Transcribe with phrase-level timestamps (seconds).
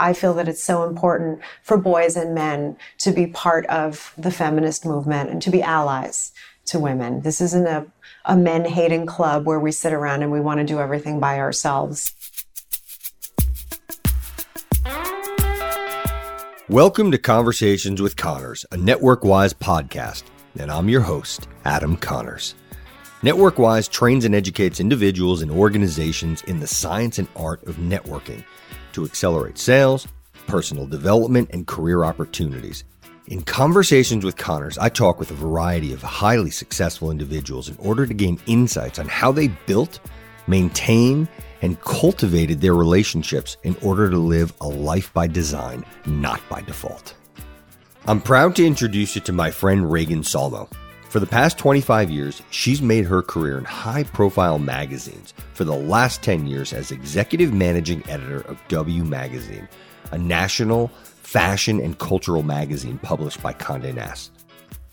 [0.00, 4.30] I feel that it's so important for boys and men to be part of the
[4.30, 6.30] feminist movement and to be allies
[6.66, 7.22] to women.
[7.22, 7.84] This isn't a,
[8.24, 11.40] a men hating club where we sit around and we want to do everything by
[11.40, 12.14] ourselves.
[16.68, 20.22] Welcome to Conversations with Connors, a NetworkWise podcast,
[20.60, 22.54] and I'm your host, Adam Connors.
[23.22, 28.44] NetworkWise trains and educates individuals and organizations in the science and art of networking
[28.98, 30.08] to accelerate sales,
[30.48, 32.82] personal development, and career opportunities.
[33.28, 38.06] In Conversations with Connors, I talk with a variety of highly successful individuals in order
[38.06, 40.00] to gain insights on how they built,
[40.48, 41.28] maintained,
[41.62, 47.14] and cultivated their relationships in order to live a life by design, not by default.
[48.06, 50.68] I'm proud to introduce you to my friend Regan Solmo.
[51.08, 55.74] For the past 25 years, she's made her career in high profile magazines, for the
[55.74, 59.66] last 10 years as executive managing editor of W Magazine,
[60.12, 64.32] a national fashion and cultural magazine published by Conde Nast.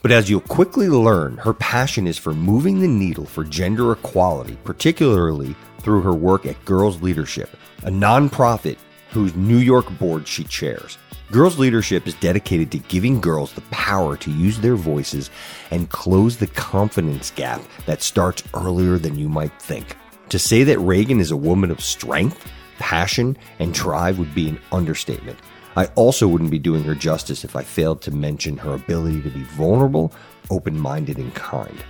[0.01, 4.57] But as you'll quickly learn, her passion is for moving the needle for gender equality,
[4.63, 7.49] particularly through her work at Girls Leadership,
[7.83, 8.77] a nonprofit
[9.09, 10.97] whose New York board she chairs.
[11.31, 15.31] Girls Leadership is dedicated to giving girls the power to use their voices
[15.71, 19.97] and close the confidence gap that starts earlier than you might think.
[20.29, 24.59] To say that Regan is a woman of strength, passion, and drive would be an
[24.71, 25.39] understatement.
[25.75, 29.29] I also wouldn't be doing her justice if I failed to mention her ability to
[29.31, 30.13] be vulnerable,
[30.51, 31.83] open minded, and kind.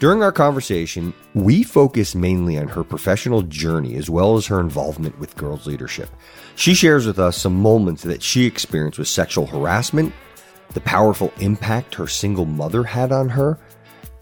[0.00, 5.16] During our conversation, we focus mainly on her professional journey as well as her involvement
[5.20, 6.08] with girls' leadership.
[6.56, 10.12] She shares with us some moments that she experienced with sexual harassment,
[10.72, 13.56] the powerful impact her single mother had on her,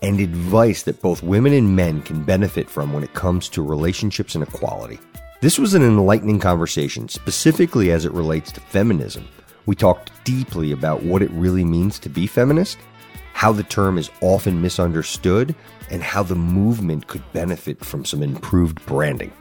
[0.02, 4.34] and advice that both women and men can benefit from when it comes to relationships
[4.34, 4.98] and equality.
[5.40, 9.26] This was an enlightening conversation, specifically as it relates to feminism.
[9.64, 12.78] We talked deeply about what it really means to be feminist
[13.42, 15.52] how the term is often misunderstood,
[15.90, 19.32] and how the movement could benefit from some improved branding.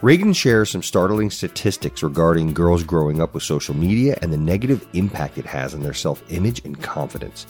[0.00, 4.86] Regan shares some startling statistics regarding girls growing up with social media and the negative
[4.92, 7.48] impact it has on their self image and confidence.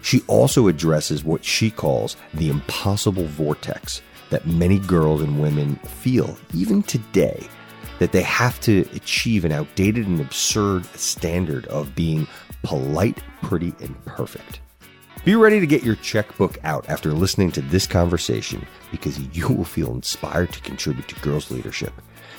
[0.00, 4.00] She also addresses what she calls the impossible vortex
[4.30, 7.46] that many girls and women feel, even today,
[7.98, 12.26] that they have to achieve an outdated and absurd standard of being
[12.62, 14.60] polite, pretty, and perfect.
[15.24, 19.64] Be ready to get your checkbook out after listening to this conversation because you will
[19.64, 21.94] feel inspired to contribute to girls' leadership.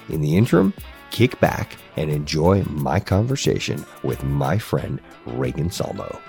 [0.09, 0.71] In the interim,
[1.09, 6.19] kick back and enjoy my conversation with my friend Regan Solmo.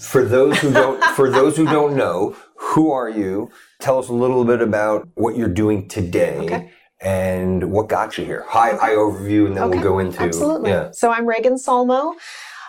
[0.00, 3.48] For those who don't for those who don't know, who are you?
[3.78, 6.38] Tell us a little bit about what you're doing today.
[6.40, 6.70] Okay
[7.04, 8.44] and what got you here?
[8.48, 9.76] High, high overview, and then okay.
[9.76, 10.20] we'll go into.
[10.20, 10.70] Absolutely.
[10.70, 10.90] Yeah.
[10.90, 12.14] So I'm Regan Solmo.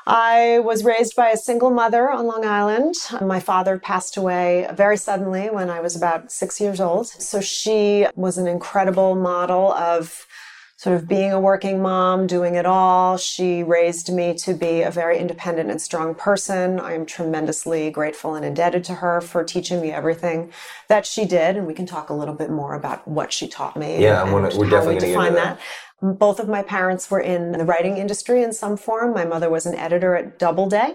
[0.07, 2.93] I was raised by a single mother on Long Island.
[3.21, 7.07] My father passed away very suddenly when I was about six years old.
[7.07, 10.27] So she was an incredible model of
[10.85, 13.17] sort of being a working mom, doing it all.
[13.17, 16.79] She raised me to be a very independent and strong person.
[16.79, 20.51] I am tremendously grateful and indebted to her for teaching me everything
[20.87, 21.57] that she did.
[21.57, 23.99] And we can talk a little bit more about what she taught me.
[23.99, 25.59] Yeah, and, wanna, we're definitely going to define that.
[26.03, 26.19] that.
[26.19, 29.11] Both of my parents were in the writing industry in some form.
[29.15, 30.93] My mother was an editor at Doubleday.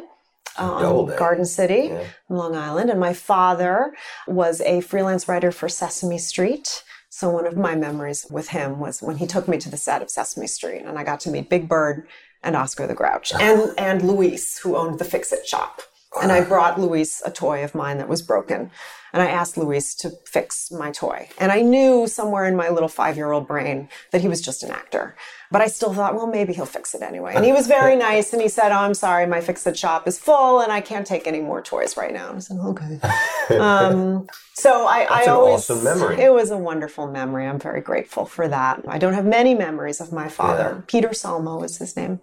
[0.56, 2.04] Um, Garden City, yeah.
[2.28, 3.92] Long Island, and my father
[4.28, 6.84] was a freelance writer for Sesame Street.
[7.20, 10.00] So one of my memories with him was when he took me to the set
[10.00, 12.08] of Sesame Street and I got to meet Big Bird
[12.42, 15.82] and Oscar the Grouch and, and Luis, who owned the Fix It shop.
[16.22, 18.70] And I brought Luis a toy of mine that was broken.
[19.12, 21.28] And I asked Luis to fix my toy.
[21.38, 24.62] And I knew somewhere in my little five year old brain that he was just
[24.62, 25.14] an actor.
[25.50, 27.32] But I still thought, well, maybe he'll fix it anyway.
[27.34, 28.32] And he was very nice.
[28.32, 31.06] And he said, oh, I'm sorry, my fix it shop is full and I can't
[31.06, 32.28] take any more toys right now.
[32.28, 33.00] And I said, okay.
[33.58, 36.20] um, so I, That's I always, awesome memory.
[36.20, 37.46] It was a wonderful memory.
[37.46, 38.84] I'm very grateful for that.
[38.86, 40.76] I don't have many memories of my father.
[40.76, 40.82] Yeah.
[40.86, 42.20] Peter Solmo is his name,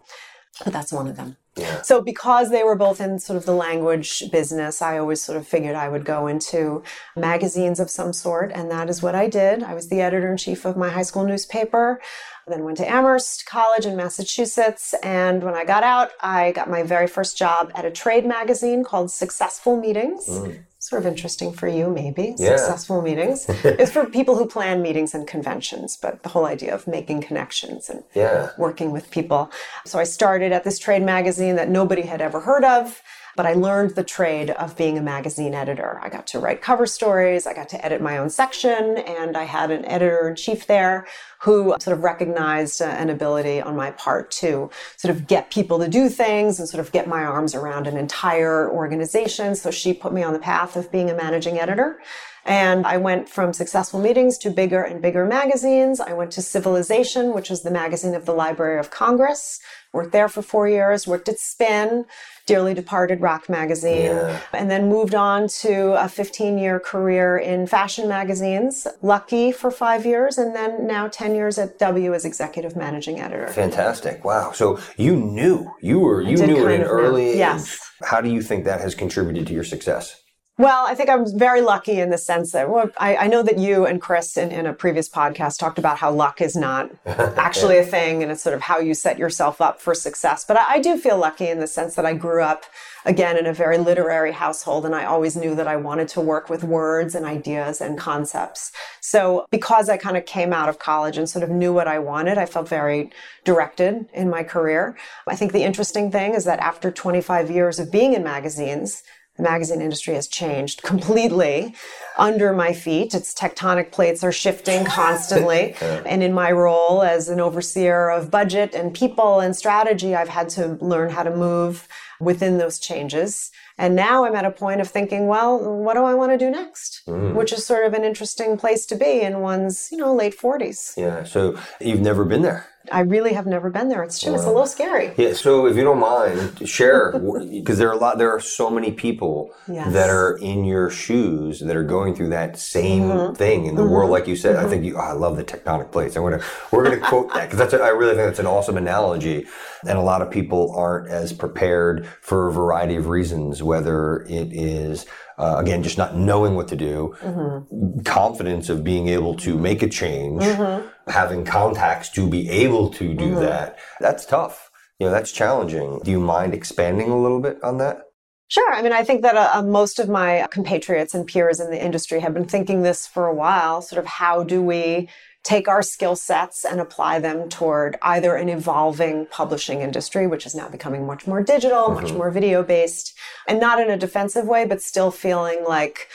[0.64, 1.36] but that's one of them.
[1.58, 1.82] Yeah.
[1.82, 5.48] So because they were both in sort of the language business, I always sort of
[5.48, 6.84] figured I would go into
[7.16, 8.52] magazines of some sort.
[8.54, 9.64] And that is what I did.
[9.64, 12.00] I was the editor in chief of my high school newspaper
[12.48, 14.96] then went to Amherst College in Massachusetts.
[15.04, 18.84] And when I got out, I got my very first job at a trade magazine
[18.84, 20.28] called Successful Meetings.
[20.28, 20.64] Mm.
[20.80, 22.36] Sort of interesting for you, maybe.
[22.38, 22.56] Yeah.
[22.56, 23.46] Successful Meetings.
[23.50, 27.90] it's for people who plan meetings and conventions, but the whole idea of making connections
[27.90, 28.52] and yeah.
[28.58, 29.52] working with people.
[29.86, 33.02] So I started at this trade magazine that nobody had ever heard of
[33.38, 36.00] but I learned the trade of being a magazine editor.
[36.02, 39.44] I got to write cover stories, I got to edit my own section, and I
[39.44, 41.06] had an editor in chief there
[41.42, 45.78] who sort of recognized uh, an ability on my part to sort of get people
[45.78, 49.56] to do things and sort of get my arms around an entire organization.
[49.56, 52.00] So she put me on the path of being a managing editor.
[52.48, 56.00] And I went from successful meetings to bigger and bigger magazines.
[56.00, 59.60] I went to Civilization, which was the magazine of the Library of Congress.
[59.92, 62.06] Worked there for four years, worked at Spin,
[62.48, 64.40] dearly departed rock magazine, yeah.
[64.54, 70.06] and then moved on to a 15 year career in fashion magazines, Lucky for five
[70.06, 73.48] years, and then now 10 years at W as executive managing editor.
[73.50, 74.26] Fantastic.
[74.26, 74.52] Wow.
[74.54, 77.38] So you knew, you were, you knew at an early age.
[77.38, 77.80] Yes.
[78.02, 80.24] How do you think that has contributed to your success?
[80.60, 83.60] Well, I think I'm very lucky in the sense that well, I, I, know that
[83.60, 87.78] you and Chris in, in, a previous podcast talked about how luck is not actually
[87.78, 90.44] a thing and it's sort of how you set yourself up for success.
[90.44, 92.66] But I, I do feel lucky in the sense that I grew up
[93.06, 96.50] again in a very literary household and I always knew that I wanted to work
[96.50, 98.72] with words and ideas and concepts.
[99.00, 102.00] So because I kind of came out of college and sort of knew what I
[102.00, 103.12] wanted, I felt very
[103.44, 104.98] directed in my career.
[105.28, 109.04] I think the interesting thing is that after 25 years of being in magazines,
[109.38, 111.76] the magazine industry has changed completely
[112.18, 113.14] under my feet.
[113.14, 115.76] Its tectonic plates are shifting constantly.
[115.82, 120.50] and in my role as an overseer of budget and people and strategy, I've had
[120.50, 121.88] to learn how to move
[122.20, 123.52] within those changes.
[123.78, 126.50] And now I'm at a point of thinking, well, what do I want to do
[126.50, 127.04] next?
[127.08, 127.36] Mm.
[127.36, 130.98] Which is sort of an interesting place to be in one's, you know, late 40s.
[130.98, 131.24] Yeah.
[131.24, 132.68] So you've never been there.
[132.92, 134.04] I really have never been there.
[134.04, 134.32] It's true.
[134.32, 134.38] Wow.
[134.38, 135.14] It's a little scary.
[135.18, 135.34] Yeah.
[135.34, 137.12] So if you don't mind, share
[137.52, 138.18] because there are a lot.
[138.18, 139.92] There are so many people yes.
[139.94, 143.34] that are in your shoes that are going through that same mm-hmm.
[143.34, 143.92] thing in the mm-hmm.
[143.92, 144.12] world.
[144.12, 144.66] Like you said, mm-hmm.
[144.66, 144.98] I think you.
[144.98, 146.16] Oh, I love the tectonic plates.
[146.16, 146.44] I'm gonna.
[146.72, 147.74] We're gonna quote that because that's.
[147.74, 149.46] A, I really think that's an awesome analogy.
[149.88, 153.62] And a lot of people aren't as prepared for a variety of reasons.
[153.62, 155.06] Whether it is
[155.38, 158.02] uh, again, just not knowing what to do, mm-hmm.
[158.02, 160.88] confidence of being able to make a change, mm-hmm.
[161.10, 163.42] Having contacts to be able to do mm-hmm.
[163.42, 163.80] that.
[164.00, 164.70] That's tough.
[165.00, 166.00] You know, that's challenging.
[166.04, 168.04] Do you mind expanding a little bit on that?
[168.50, 168.74] Sure.
[168.74, 171.84] I mean, I think that uh, uh, most of my compatriots and peers in the
[171.84, 173.82] industry have been thinking this for a while.
[173.82, 175.10] Sort of how do we
[175.44, 180.56] take our skill sets and apply them toward either an evolving publishing industry, which is
[180.56, 182.02] now becoming much more digital, mm-hmm.
[182.02, 183.14] much more video based,
[183.48, 186.08] and not in a defensive way, but still feeling like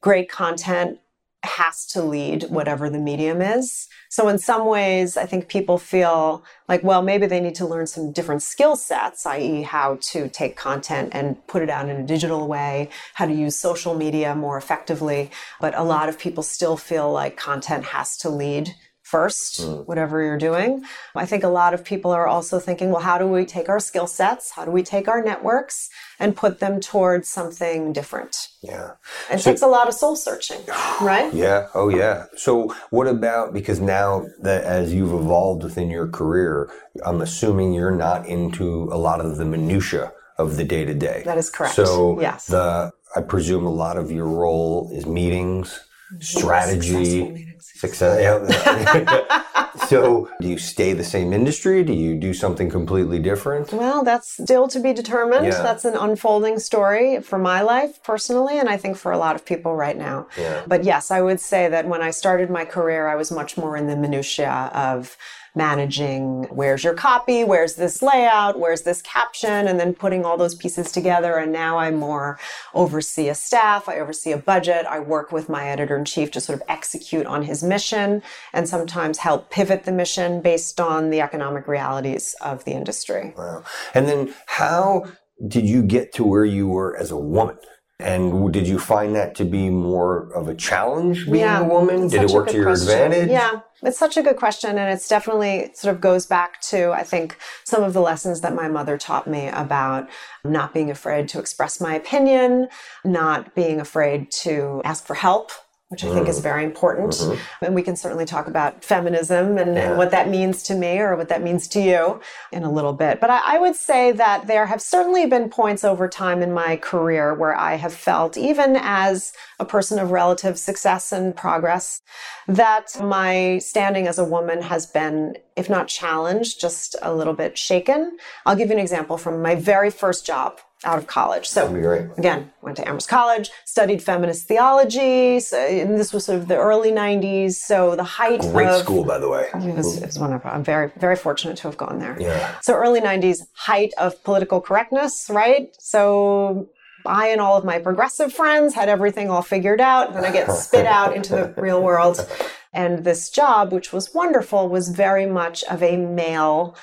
[0.00, 0.98] great content
[1.42, 3.88] has to lead whatever the medium is.
[4.16, 7.86] So in some ways, I think people feel like, well, maybe they need to learn
[7.86, 9.60] some different skill sets, i.e.
[9.60, 13.56] how to take content and put it out in a digital way, how to use
[13.56, 15.30] social media more effectively.
[15.60, 18.74] But a lot of people still feel like content has to lead
[19.06, 19.86] first, mm.
[19.86, 20.84] whatever you're doing.
[21.14, 23.78] I think a lot of people are also thinking, well, how do we take our
[23.78, 24.50] skill sets?
[24.50, 25.88] How do we take our networks
[26.18, 28.48] and put them towards something different?
[28.62, 28.94] Yeah.
[29.30, 30.58] It so, takes a lot of soul searching,
[31.00, 31.32] right?
[31.32, 31.68] Yeah.
[31.72, 32.26] Oh, yeah.
[32.36, 36.68] So, what about because now that as you've evolved within your career,
[37.04, 41.22] I'm assuming you're not into a lot of the minutia of the day to day.
[41.24, 41.76] That is correct.
[41.76, 42.46] So, yes.
[42.46, 45.80] the I presume a lot of your role is meetings,
[46.18, 48.20] strategy, success.
[48.20, 49.66] Yeah.
[49.88, 51.82] so, do you stay the same industry?
[51.82, 53.72] Do you do something completely different?
[53.72, 55.46] Well, that's still to be determined.
[55.46, 55.62] Yeah.
[55.62, 59.44] That's an unfolding story for my life personally, and I think for a lot of
[59.44, 60.26] people right now.
[60.38, 60.62] Yeah.
[60.66, 63.76] But yes, I would say that when I started my career, I was much more
[63.76, 65.16] in the minutia of
[65.56, 70.54] managing where's your copy, where's this layout, where's this caption, and then putting all those
[70.54, 71.38] pieces together.
[71.38, 72.38] And now I more
[72.74, 76.40] oversee a staff, I oversee a budget, I work with my editor in chief to
[76.40, 78.22] sort of execute on his mission
[78.52, 83.34] and sometimes help pivot the mission based on the economic realities of the industry.
[83.36, 83.64] Wow.
[83.94, 85.06] And then how
[85.48, 87.58] did you get to where you were as a woman?
[87.98, 92.08] And did you find that to be more of a challenge being yeah, a woman?
[92.08, 92.88] Did it work to your question.
[92.90, 93.30] advantage?
[93.30, 94.76] Yeah, it's such a good question.
[94.76, 98.54] And it's definitely sort of goes back to, I think, some of the lessons that
[98.54, 100.10] my mother taught me about
[100.44, 102.68] not being afraid to express my opinion,
[103.02, 105.52] not being afraid to ask for help
[105.88, 106.42] which I think is mm.
[106.42, 107.12] very important.
[107.12, 107.64] Mm-hmm.
[107.64, 109.90] And we can certainly talk about feminism and, yeah.
[109.90, 112.92] and, what that means to me or what that means to you in a little
[112.92, 113.20] bit.
[113.20, 116.76] But I, I, would say that there have certainly been points over time in my
[116.76, 122.02] career where I have felt, even as a person of relative success and progress,
[122.48, 127.56] that my standing as a woman has been, if not challenged, just a little bit
[127.56, 128.16] shaken.
[128.44, 131.48] I'll give you an example from my very first job out of college.
[131.48, 131.74] So
[132.18, 135.40] again, went to Amherst College, studied feminist theology.
[135.40, 137.54] So, and this was sort of the early '90s.
[137.54, 139.48] So the height great of school, by the way.
[139.54, 140.50] It was, it was wonderful.
[140.50, 142.16] I'm very very fortunate to have gone there.
[142.20, 142.60] Yeah.
[142.60, 145.74] So early '90s, height of political correctness, right?
[145.78, 146.68] So
[147.06, 150.12] I and all of my progressive friends had everything all figured out.
[150.12, 152.26] Then I get spit out into the real world
[152.72, 156.76] And this job, which was wonderful, was very much of a male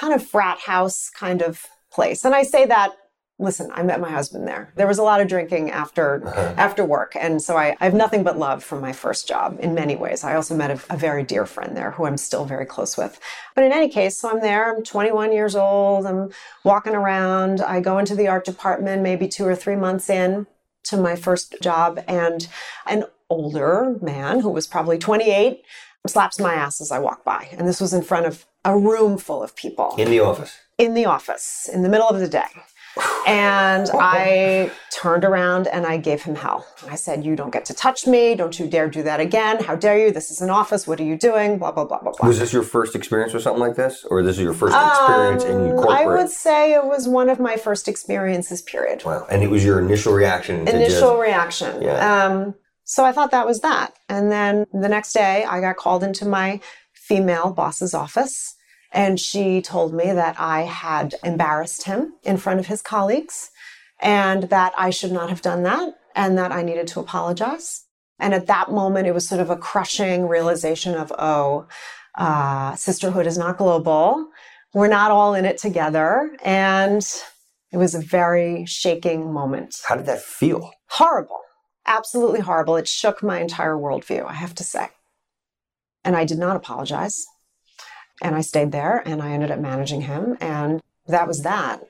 [0.00, 2.24] kind of frat house kind of place.
[2.24, 2.92] And I say that
[3.38, 4.72] listen i met my husband there.
[4.76, 6.54] There was a lot of drinking after uh-huh.
[6.56, 7.16] after work.
[7.16, 10.22] And so I, I, have nothing but love from my first job in many ways.
[10.22, 13.18] I also met a, a, very dear friend there who i'm still very close with.
[13.54, 14.74] But in any case so i'm there.
[14.74, 16.06] I'm 21 years old.
[16.06, 16.30] I'm
[16.62, 17.60] walking around.
[17.60, 20.46] I go into the art department maybe two or three months in
[20.84, 22.02] to my first job.
[22.06, 22.46] And
[22.86, 25.62] an older man who was probably 28
[26.06, 27.48] slaps my ass as i walk by.
[27.52, 29.94] And this was in front of a room full of people.
[29.98, 30.56] In the office?
[30.78, 32.50] In the office in the middle of the day
[33.26, 36.66] and I turned around and I gave him hell.
[36.88, 38.34] I said, You don't get to touch me.
[38.34, 39.62] Don't you dare do that again.
[39.62, 40.12] How dare you?
[40.12, 40.86] This is an office.
[40.86, 41.58] What are you doing?
[41.58, 42.28] Blah, blah, blah, blah, blah.
[42.28, 44.04] Was this your first experience with something like this?
[44.04, 45.98] Or this is your first experience um, in corporate?
[45.98, 49.04] I would say it was one of my first experiences, period.
[49.04, 49.26] Wow.
[49.30, 50.68] And it was your initial reaction?
[50.68, 51.82] Initial just, reaction.
[51.82, 52.26] Yeah.
[52.26, 53.94] Um, so I thought that was that.
[54.08, 56.60] And then the next day, I got called into my
[56.92, 58.54] female boss's office
[58.94, 63.50] and she told me that I had embarrassed him in front of his colleagues
[64.00, 67.84] and that I should not have done that and that I needed to apologize.
[68.20, 71.66] And at that moment, it was sort of a crushing realization of, oh,
[72.16, 74.28] uh, sisterhood is not global.
[74.72, 76.30] We're not all in it together.
[76.44, 77.04] And
[77.72, 79.76] it was a very shaking moment.
[79.84, 80.70] How did that feel?
[80.90, 81.40] Horrible.
[81.84, 82.76] Absolutely horrible.
[82.76, 84.90] It shook my entire worldview, I have to say.
[86.04, 87.26] And I did not apologize.
[88.22, 90.36] And I stayed there and I ended up managing him.
[90.40, 91.82] And that was that.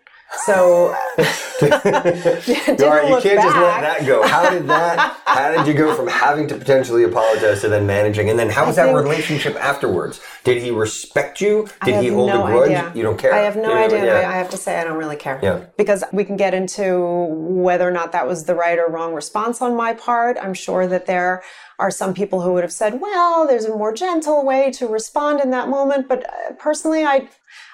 [0.44, 3.22] So you can't back.
[3.22, 4.26] just let that go.
[4.26, 5.16] How did that?
[5.24, 8.66] How did you go from having to potentially apologize to then managing, and then how
[8.66, 10.20] was that relationship afterwards?
[10.42, 11.68] Did he respect you?
[11.84, 12.70] Did he hold no a grudge?
[12.70, 12.92] Idea.
[12.94, 13.32] You don't care.
[13.32, 14.04] I have no idea.
[14.04, 14.28] Yeah.
[14.28, 15.38] I have to say I don't really care.
[15.42, 15.64] Yeah.
[15.76, 16.98] Because we can get into
[17.30, 20.36] whether or not that was the right or wrong response on my part.
[20.40, 21.42] I'm sure that there
[21.78, 25.40] are some people who would have said, well, there's a more gentle way to respond
[25.40, 26.08] in that moment.
[26.08, 27.28] But uh, personally, I,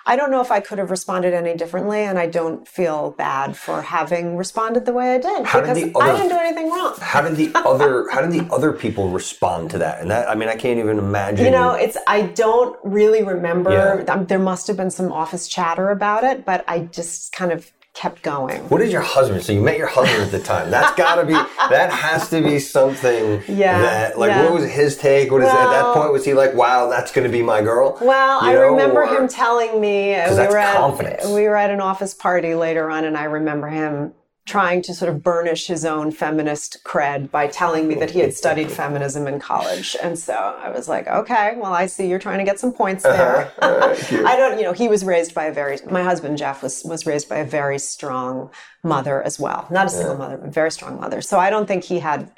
[0.06, 3.56] I don't know if I could have responded any differently, and I don't feel bad
[3.56, 6.70] for having responded the way I did how because did other, I didn't do anything
[6.70, 6.94] wrong.
[7.00, 10.00] How did the other How did the other people respond to that?
[10.00, 11.44] And that I mean, I can't even imagine.
[11.44, 13.70] You know, it's I don't really remember.
[13.70, 14.12] Yeah.
[14.12, 17.70] Um, there must have been some office chatter about it, but I just kind of
[17.94, 18.60] kept going.
[18.68, 19.42] What is your husband?
[19.42, 20.70] So you met your husband at the time.
[20.70, 21.32] That's got to be
[21.70, 23.42] that has to be something.
[23.48, 23.80] Yeah.
[23.80, 24.44] That like yeah.
[24.44, 25.30] what was his take?
[25.30, 26.12] What is well, at that point?
[26.12, 27.98] Was he like, "Wow, that's going to be my girl"?
[28.00, 31.26] Well, you I know, remember or, him telling me uh, we were at confidence.
[31.26, 34.12] we were at an office party later on, and I remember him
[34.50, 38.34] trying to sort of burnish his own feminist cred by telling me that he had
[38.34, 39.96] studied feminism in college.
[40.02, 43.04] And so I was like, okay, well, I see you're trying to get some points
[43.04, 43.52] there.
[43.62, 47.06] I don't, you know, he was raised by a very, my husband, Jeff, was, was
[47.06, 48.50] raised by a very strong
[48.82, 49.68] mother as well.
[49.70, 50.18] Not a single yeah.
[50.18, 51.22] mother, but very strong mother.
[51.22, 52.32] So I don't think he had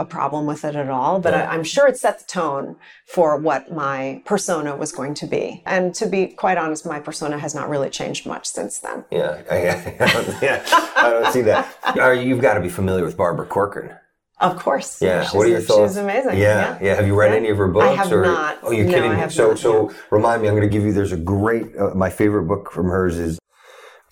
[0.00, 1.50] a problem with it at all, but yeah.
[1.50, 2.76] I, am sure it set the tone
[3.06, 5.62] for what my persona was going to be.
[5.66, 9.04] And to be quite honest, my persona has not really changed much since then.
[9.10, 9.56] Yeah, I,
[10.00, 10.64] I, yeah,
[10.96, 12.24] I don't see that.
[12.24, 13.94] You've got to be familiar with Barbara Corcoran.
[14.40, 15.02] Of course.
[15.02, 15.24] Yeah.
[15.24, 15.92] She's, what are your thoughts?
[15.92, 16.38] She's amazing.
[16.38, 16.38] Yeah.
[16.38, 16.78] Yeah.
[16.80, 16.94] yeah.
[16.94, 17.36] Have you read yeah.
[17.36, 17.84] any of her books?
[17.84, 18.58] I have or, not.
[18.62, 19.28] Oh, you're no, kidding me.
[19.28, 19.96] So, not, so yeah.
[20.10, 20.48] remind me.
[20.48, 20.94] I'm going to give you.
[20.94, 21.76] There's a great.
[21.76, 23.38] Uh, my favorite book from hers is.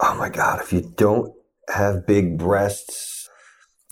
[0.01, 0.61] Oh my God!
[0.61, 1.35] If you don't
[1.75, 3.18] have big breasts,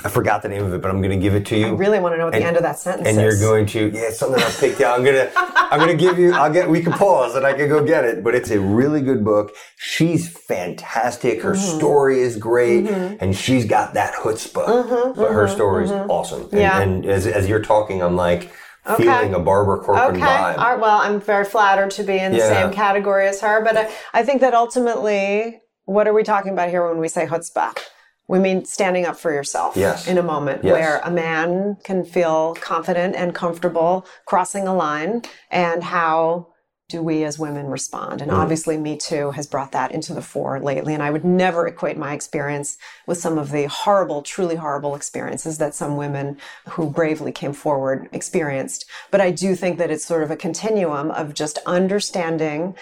[0.05, 1.69] I forgot the name of it, but I'm going to give it to you.
[1.69, 3.23] I really want to know what and, the end of that sentence and is.
[3.23, 4.99] you're going to, yeah, something I picked out.
[4.99, 7.55] I'm going to, I'm going to give you, I'll get, we can pause and I
[7.55, 9.57] can go get it, but it's a really good book.
[9.79, 11.41] She's fantastic.
[11.41, 11.79] Her mm-hmm.
[11.79, 13.17] story is great mm-hmm.
[13.21, 16.11] and she's got that chutzpah, mm-hmm, but her mm-hmm, story is mm-hmm.
[16.11, 16.43] awesome.
[16.43, 16.83] And, yeah.
[16.83, 18.53] and as, as you're talking, I'm like,
[18.89, 19.03] Okay.
[19.03, 20.25] feeling a Barbara Corcoran okay.
[20.25, 20.57] vibe.
[20.59, 20.79] Right.
[20.79, 22.49] Well, I'm very flattered to be in the yeah.
[22.49, 26.69] same category as her, but I, I think that ultimately, what are we talking about
[26.69, 27.77] here when we say chutzpah?
[28.29, 30.09] We mean standing up for yourself yes.
[30.09, 30.73] in a moment yes.
[30.73, 36.49] where a man can feel confident and comfortable crossing a line and how
[36.89, 38.23] do we as women respond?
[38.23, 38.37] And mm.
[38.37, 40.95] obviously, Me Too has brought that into the fore lately.
[40.95, 45.59] And I would never equate my experience with some of the horrible, truly horrible experiences
[45.59, 46.39] that some women
[46.71, 48.85] who bravely came forward experienced.
[49.11, 52.77] But I do think that it's sort of a continuum of just understanding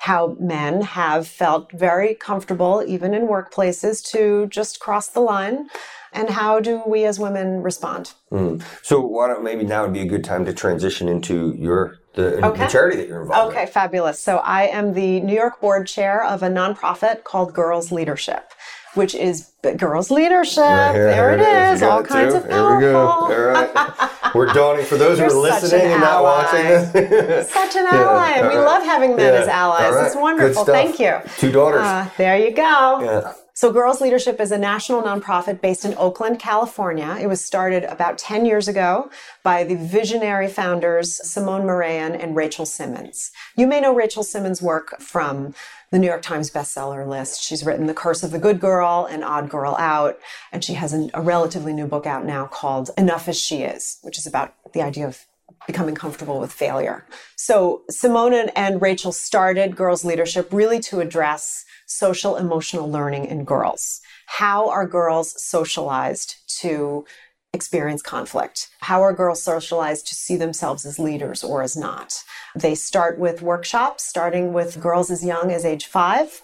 [0.00, 5.68] how men have felt very comfortable, even in workplaces, to just cross the line.
[6.12, 8.14] And how do we as women respond?
[8.32, 8.62] Mm.
[8.82, 12.44] So, why don't maybe now would be a good time to transition into your the,
[12.44, 12.64] okay.
[12.64, 13.68] the charity that you're involved okay, in.
[13.68, 14.18] fabulous.
[14.18, 18.50] So, I am the New York board chair of a nonprofit called Girls Leadership
[18.94, 20.62] which is girls leadership.
[20.62, 21.78] Right here, there it is.
[21.78, 21.82] is.
[21.82, 22.80] All kinds of powerful.
[22.80, 23.06] Here we go.
[23.06, 24.10] All right.
[24.34, 27.50] We're donning for those who are listening and not watching this.
[27.50, 28.30] such an ally.
[28.30, 28.64] Yeah, we right.
[28.64, 29.40] love having men yeah.
[29.40, 29.94] as allies.
[29.94, 30.06] Right.
[30.06, 30.64] It's wonderful.
[30.64, 31.18] Thank you.
[31.38, 31.82] Two daughters.
[31.82, 33.00] Uh, there you go.
[33.02, 33.32] Yeah.
[33.60, 37.18] So, Girls Leadership is a national nonprofit based in Oakland, California.
[37.20, 39.10] It was started about 10 years ago
[39.42, 43.30] by the visionary founders Simone Marean and Rachel Simmons.
[43.56, 45.54] You may know Rachel Simmons' work from
[45.90, 47.42] the New York Times bestseller list.
[47.42, 50.18] She's written The Curse of the Good Girl and Odd Girl Out,
[50.52, 53.98] and she has an, a relatively new book out now called Enough as She Is,
[54.02, 55.26] which is about the idea of
[55.66, 57.06] becoming comfortable with failure.
[57.36, 64.00] So Simone and Rachel started Girls Leadership really to address social emotional learning in girls.
[64.26, 67.04] How are girls socialized to
[67.52, 68.68] experience conflict?
[68.80, 72.22] How are girls socialized to see themselves as leaders or as not?
[72.54, 76.42] They start with workshops, starting with girls as young as age five.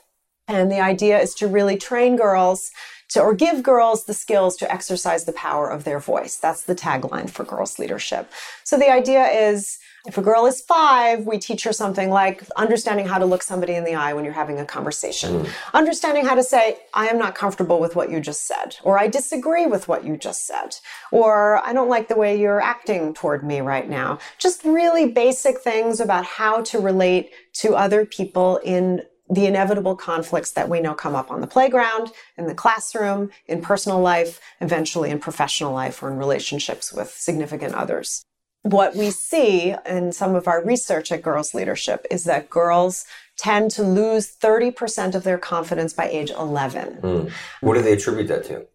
[0.49, 2.71] And the idea is to really train girls
[3.11, 6.37] to, or give girls the skills to exercise the power of their voice.
[6.37, 8.31] That's the tagline for girls leadership.
[8.65, 13.07] So the idea is if a girl is five, we teach her something like understanding
[13.07, 15.51] how to look somebody in the eye when you're having a conversation, mm.
[15.75, 19.09] understanding how to say, I am not comfortable with what you just said, or I
[19.09, 20.77] disagree with what you just said,
[21.11, 24.19] or I don't like the way you're acting toward me right now.
[24.39, 30.53] Just really basic things about how to relate to other people in the inevitable conflicts
[30.53, 35.11] that we know come up on the playground, in the classroom, in personal life, eventually
[35.11, 38.26] in professional life or in relationships with significant others
[38.73, 43.05] what we see in some of our research at Girls Leadership is that girls
[43.37, 46.99] tend to lose 30% of their confidence by age 11.
[47.03, 47.31] Mm.
[47.61, 48.67] What do they attribute that to?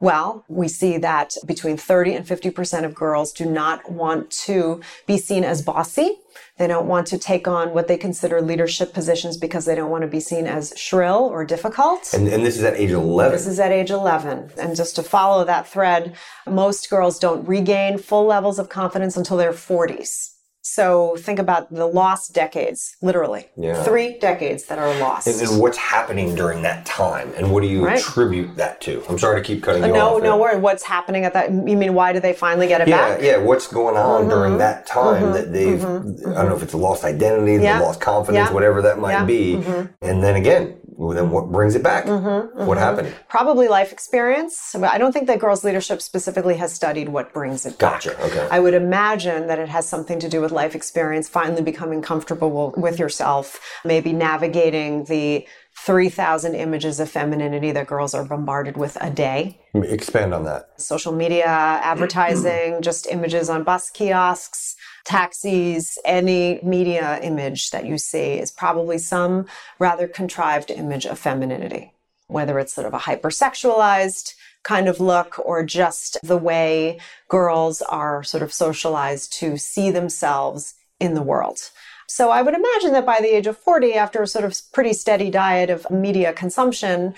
[0.00, 5.18] Well, we see that between 30 and 50% of girls do not want to be
[5.18, 6.20] seen as bossy.
[6.56, 10.02] They don't want to take on what they consider leadership positions because they don't want
[10.02, 12.12] to be seen as shrill or difficult.
[12.14, 13.32] And, and this is at age 11?
[13.32, 14.52] This is at age 11.
[14.56, 16.14] And just to follow that thread,
[16.46, 20.37] most girls don't regain full levels of confidence until their 40s.
[20.70, 23.48] So think about the lost decades, literally.
[23.56, 23.82] Yeah.
[23.84, 25.26] Three decades that are lost.
[25.26, 27.32] And, and what's happening during that time?
[27.36, 27.98] And what do you right.
[27.98, 29.02] attribute that to?
[29.08, 30.22] I'm sorry to keep cutting you no, off.
[30.22, 31.50] No, no, what's happening at that?
[31.50, 33.22] You mean, why do they finally get it yeah, back?
[33.22, 34.30] Yeah, what's going on mm-hmm.
[34.30, 35.32] during that time mm-hmm.
[35.32, 36.30] that they've, mm-hmm.
[36.30, 37.80] I don't know if it's a lost identity, yeah.
[37.80, 38.52] lost confidence, yeah.
[38.52, 39.54] whatever that might be.
[39.54, 39.86] Mm-hmm.
[40.02, 42.06] And then again, well, then what brings it back?
[42.06, 42.66] Mm-hmm, mm-hmm.
[42.66, 43.14] What happened?
[43.28, 44.74] Probably life experience.
[44.74, 48.10] I don't think that girls' leadership specifically has studied what brings it gotcha.
[48.10, 48.18] back.
[48.18, 48.48] Okay.
[48.50, 52.74] I would imagine that it has something to do with life experience, finally becoming comfortable
[52.76, 55.46] with yourself, maybe navigating the
[55.84, 59.60] 3,000 images of femininity that girls are bombarded with a day.
[59.74, 60.80] Expand on that.
[60.80, 64.74] Social media, advertising, just images on bus kiosks
[65.08, 69.46] taxis, any media image that you see is probably some
[69.78, 71.94] rather contrived image of femininity,
[72.26, 78.22] whether it's sort of a hypersexualized kind of look or just the way girls are
[78.22, 81.70] sort of socialized to see themselves in the world.
[82.06, 84.92] So I would imagine that by the age of 40, after a sort of pretty
[84.92, 87.14] steady diet of media consumption,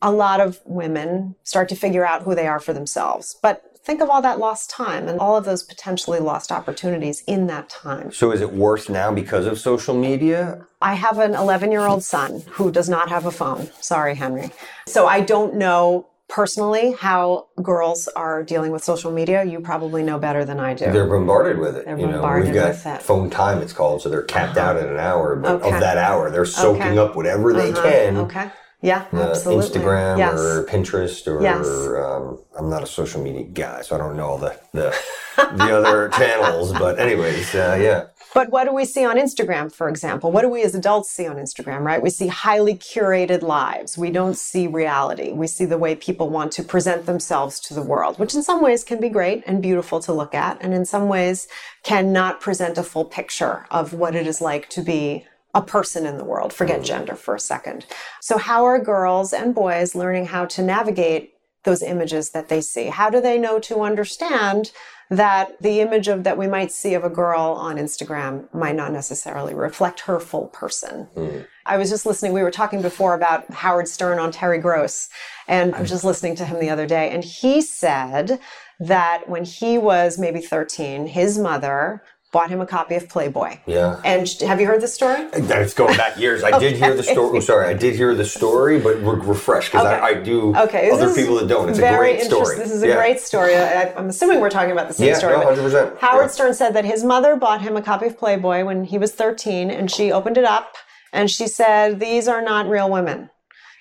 [0.00, 3.36] a lot of women start to figure out who they are for themselves.
[3.42, 7.46] But think of all that lost time and all of those potentially lost opportunities in
[7.48, 8.10] that time.
[8.12, 10.66] So is it worse now because of social media?
[10.80, 13.68] I have an 11 year old son who does not have a phone.
[13.80, 14.50] Sorry, Henry.
[14.86, 19.44] So I don't know personally how girls are dealing with social media.
[19.44, 20.90] You probably know better than I do.
[20.90, 21.84] They're bombarded with it.
[21.84, 24.00] They're you bombarded know, we've got phone time, it's called.
[24.00, 24.70] So they're capped uh-huh.
[24.70, 25.36] out in an hour.
[25.36, 25.74] But okay.
[25.74, 26.98] of that hour, they're soaking okay.
[26.98, 27.82] up whatever they uh-huh.
[27.82, 28.16] can.
[28.16, 28.50] Okay
[28.84, 29.80] yeah, uh, absolutely.
[29.80, 30.38] Instagram yes.
[30.38, 31.66] or Pinterest or yes.
[31.66, 34.94] um, I'm not a social media guy, so I don't know all the the,
[35.36, 36.72] the other channels.
[36.72, 38.08] But anyways, uh, yeah.
[38.34, 40.32] But what do we see on Instagram, for example?
[40.32, 42.02] What do we as adults see on Instagram, right?
[42.02, 43.96] We see highly curated lives.
[43.96, 45.32] We don't see reality.
[45.32, 48.60] We see the way people want to present themselves to the world, which in some
[48.60, 51.48] ways can be great and beautiful to look at, and in some ways
[51.84, 56.18] cannot present a full picture of what it is like to be a person in
[56.18, 56.52] the world.
[56.52, 56.84] Forget mm.
[56.84, 57.86] gender for a second.
[58.20, 62.86] So, how are girls and boys learning how to navigate those images that they see?
[62.86, 64.72] How do they know to understand
[65.10, 68.92] that the image of that we might see of a girl on Instagram might not
[68.92, 71.08] necessarily reflect her full person?
[71.16, 71.46] Mm.
[71.66, 72.32] I was just listening.
[72.32, 75.08] We were talking before about Howard Stern on Terry Gross,
[75.48, 78.40] and I was just listening to him the other day, and he said
[78.80, 82.02] that when he was maybe 13, his mother
[82.34, 83.58] bought him a copy of Playboy.
[83.64, 84.00] Yeah.
[84.04, 85.22] And have you heard the story?
[85.32, 86.42] It's going back years.
[86.42, 86.70] I okay.
[86.70, 87.38] did hear the story.
[87.38, 90.00] Oh, sorry, I did hear the story, but we're refreshed because okay.
[90.00, 90.90] I, I, do okay.
[90.90, 91.68] other people that don't.
[91.68, 92.56] It's a great story.
[92.56, 92.96] This is a yeah.
[92.96, 93.54] great story.
[93.54, 95.34] I, am assuming we're talking about the same yeah, story.
[95.34, 95.98] Yeah, no, 100%.
[96.00, 96.26] Howard yeah.
[96.26, 99.70] Stern said that his mother bought him a copy of Playboy when he was 13,
[99.70, 100.74] and she opened it up
[101.12, 103.30] and she said, These are not real women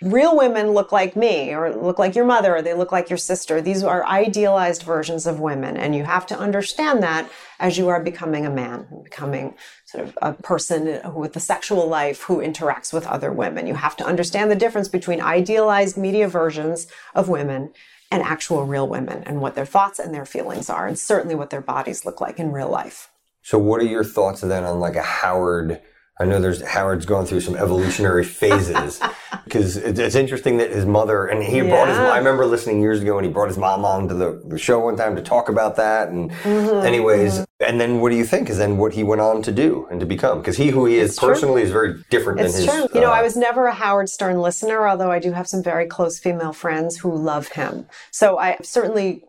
[0.04, 3.18] real women look like me or look like your mother or they look like your
[3.18, 3.62] sister.
[3.62, 5.78] These are idealized versions of women.
[5.78, 10.18] And you have to understand that as you are becoming a man, becoming sort of
[10.22, 13.68] a person with a sexual life who interacts with other women.
[13.68, 17.72] You have to understand the difference between idealized media versions of women
[18.12, 21.50] and actual real women and what their thoughts and their feelings are, and certainly what
[21.50, 23.10] their bodies look like in real life.
[23.42, 25.82] So, what are your thoughts then on like a Howard?
[26.20, 29.02] I know there's Howard's going through some evolutionary phases
[29.46, 31.64] because it's, it's, interesting that his mother and he yeah.
[31.64, 31.98] brought his.
[31.98, 34.80] I remember listening years ago and he brought his mom on to the, the show
[34.80, 36.10] one time to talk about that.
[36.10, 37.64] And mm-hmm, anyways, mm-hmm.
[37.66, 40.00] and then what do you think is then what he went on to do and
[40.02, 40.38] to become?
[40.38, 41.66] Because he who he is it's personally true.
[41.66, 42.72] is very different it's than his.
[42.72, 42.88] True.
[42.94, 45.64] You know, uh, I was never a Howard Stern listener, although I do have some
[45.64, 47.88] very close female friends who love him.
[48.12, 49.24] So I certainly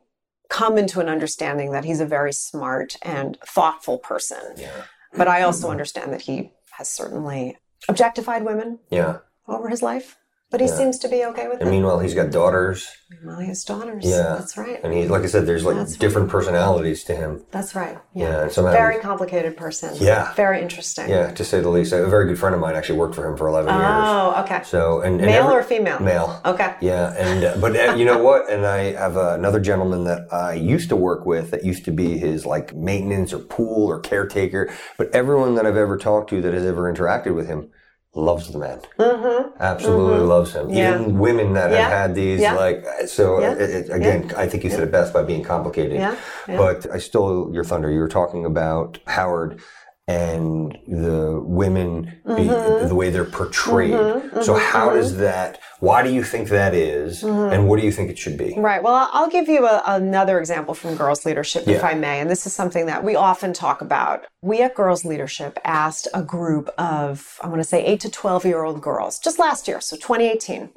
[0.50, 4.54] come into an understanding that he's a very smart and thoughtful person.
[4.58, 4.84] Yeah.
[5.16, 7.56] But I also understand that he has certainly
[7.88, 9.18] objectified women yeah.
[9.46, 10.18] over his life.
[10.50, 10.76] But he yeah.
[10.76, 11.62] seems to be okay with it.
[11.62, 12.88] and meanwhile, he's got daughters.
[13.10, 14.04] Meanwhile, he has daughters.
[14.06, 14.78] Yeah, that's right.
[14.84, 16.32] And he, like I said, there's like that's different right.
[16.32, 17.44] personalities to him.
[17.50, 17.98] That's right.
[18.14, 19.96] Yeah, yeah somehow very complicated person.
[19.98, 21.08] Yeah, very interesting.
[21.08, 21.92] Yeah, to say the least.
[21.92, 23.90] A very good friend of mine actually worked for him for 11 oh, years.
[23.90, 24.62] Oh, okay.
[24.64, 25.98] So and, and male every, or female?
[25.98, 26.40] Male.
[26.44, 26.76] Okay.
[26.80, 28.48] Yeah, and uh, but uh, you know what?
[28.48, 31.90] And I have uh, another gentleman that I used to work with that used to
[31.90, 34.72] be his like maintenance or pool or caretaker.
[34.98, 37.70] But everyone that I've ever talked to that has ever interacted with him
[38.14, 38.80] loves the man.
[38.98, 39.60] Mm-hmm.
[39.60, 40.28] Absolutely mm-hmm.
[40.28, 40.70] loves him.
[40.70, 40.94] Yeah.
[41.00, 41.82] Even women that yeah.
[41.82, 42.54] have had these, yeah.
[42.54, 46.16] like, so it, it, again, I think you said it best by being complicated.
[46.46, 47.90] But I stole your thunder.
[47.90, 49.60] You were talking about Howard
[50.06, 52.88] and the women mm-hmm.
[52.88, 53.92] the way they're portrayed.
[53.92, 55.22] Mm-hmm, so mm-hmm, how does mm-hmm.
[55.22, 57.52] that why do you think that is, mm-hmm.
[57.52, 58.54] and what do you think it should be?
[58.56, 58.82] Right.
[58.82, 61.76] Well, I'll give you a, another example from girls leadership yeah.
[61.76, 64.26] if I may, and this is something that we often talk about.
[64.42, 68.44] We at Girls Leadership asked a group of I'm going to say 8 to 12
[68.44, 70.70] year old girls just last year, so 2018.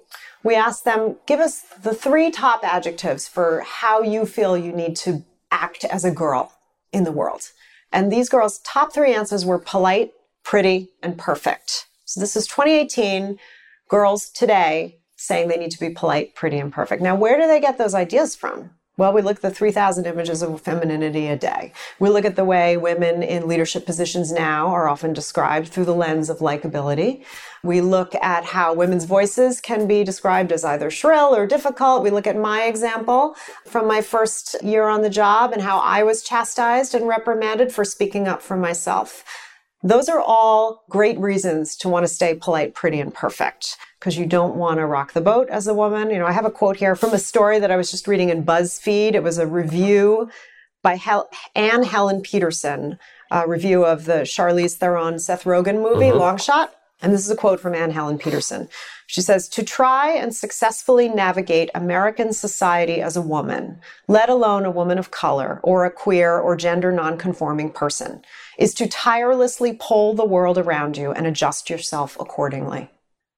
[0.44, 4.96] We asked them give us the three top adjectives for how you feel you need
[4.98, 6.54] to act as a girl
[6.94, 7.52] in the world.
[7.92, 10.12] And these girls' top three answers were polite,
[10.44, 11.88] pretty, and perfect.
[12.06, 13.38] So this is 2018.
[13.90, 17.02] Girls today saying they need to be polite, pretty, and perfect.
[17.02, 18.72] Now, where do they get those ideas from?
[18.98, 21.72] Well, we look at the 3,000 images of femininity a day.
[22.00, 25.94] We look at the way women in leadership positions now are often described through the
[25.94, 27.24] lens of likability.
[27.62, 32.02] We look at how women's voices can be described as either shrill or difficult.
[32.02, 33.36] We look at my example
[33.68, 37.86] from my first year on the job and how I was chastised and reprimanded for
[37.86, 39.24] speaking up for myself.
[39.84, 44.26] Those are all great reasons to want to stay polite, pretty, and perfect because you
[44.26, 46.10] don't want to rock the boat as a woman.
[46.10, 48.30] You know, I have a quote here from a story that I was just reading
[48.30, 49.14] in BuzzFeed.
[49.14, 50.30] It was a review
[50.82, 52.98] by Hel- Anne Helen Petersen,
[53.32, 56.20] a review of the Charlize Theron Seth Rogen movie, mm-hmm.
[56.20, 56.74] Long Shot.
[57.02, 58.70] And this is a quote from Anne Helen Petersen.
[59.06, 64.72] She says, To try and successfully navigate American society as a woman, let alone a
[64.72, 68.24] woman of color or a queer or gender nonconforming person,
[68.58, 72.90] is to tirelessly pull the world around you and adjust yourself accordingly.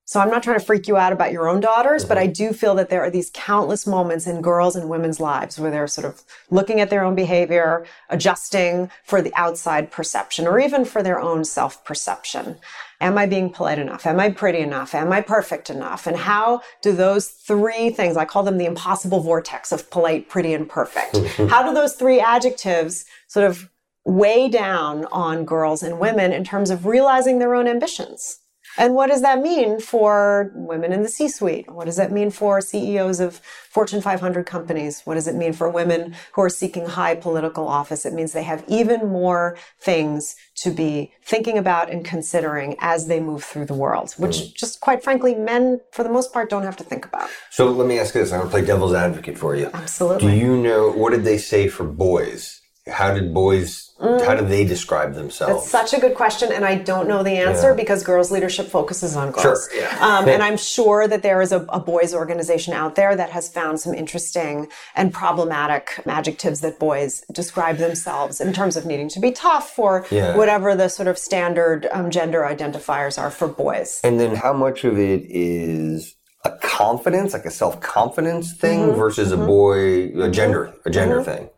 [0.09, 2.09] So I'm not trying to freak you out about your own daughters, mm-hmm.
[2.09, 5.59] but I do feel that there are these countless moments in girls and women's lives
[5.59, 10.59] where they're sort of looking at their own behavior, adjusting for the outside perception or
[10.59, 12.57] even for their own self perception.
[13.01, 14.05] Am I being polite enough?
[14.05, 14.93] Am I pretty enough?
[14.93, 16.05] Am I perfect enough?
[16.05, 20.53] And how do those three things, I call them the impossible vortex of polite, pretty,
[20.53, 21.15] and perfect.
[21.49, 23.69] how do those three adjectives sort of
[24.03, 28.39] weigh down on girls and women in terms of realizing their own ambitions?
[28.77, 31.69] And what does that mean for women in the C suite?
[31.71, 35.01] What does that mean for CEOs of Fortune 500 companies?
[35.05, 38.05] What does it mean for women who are seeking high political office?
[38.05, 43.19] It means they have even more things to be thinking about and considering as they
[43.19, 44.53] move through the world, which mm.
[44.55, 47.29] just quite frankly, men, for the most part, don't have to think about.
[47.49, 49.69] So let me ask you this I'm going to play devil's advocate for you.
[49.73, 50.32] Absolutely.
[50.32, 52.58] Do you know what did they say for boys?
[52.89, 54.25] How did boys Mm.
[54.25, 55.69] How do they describe themselves?
[55.69, 57.75] That's such a good question, and I don't know the answer yeah.
[57.75, 59.67] because girls' leadership focuses on girls.
[59.69, 59.97] Sure, yeah.
[59.99, 63.49] um, and I'm sure that there is a, a, boys' organization out there that has
[63.49, 69.19] found some interesting and problematic adjectives that boys describe themselves in terms of needing to
[69.19, 70.38] be tough or yeah.
[70.38, 73.99] whatever the sort of standard um, gender identifiers are for boys.
[74.06, 78.97] And then how much of it is a confidence, like a self confidence thing, mm-hmm.
[78.97, 79.41] versus mm-hmm.
[79.41, 81.32] a boy, a gender, a gender mm-hmm.
[81.32, 81.49] thing?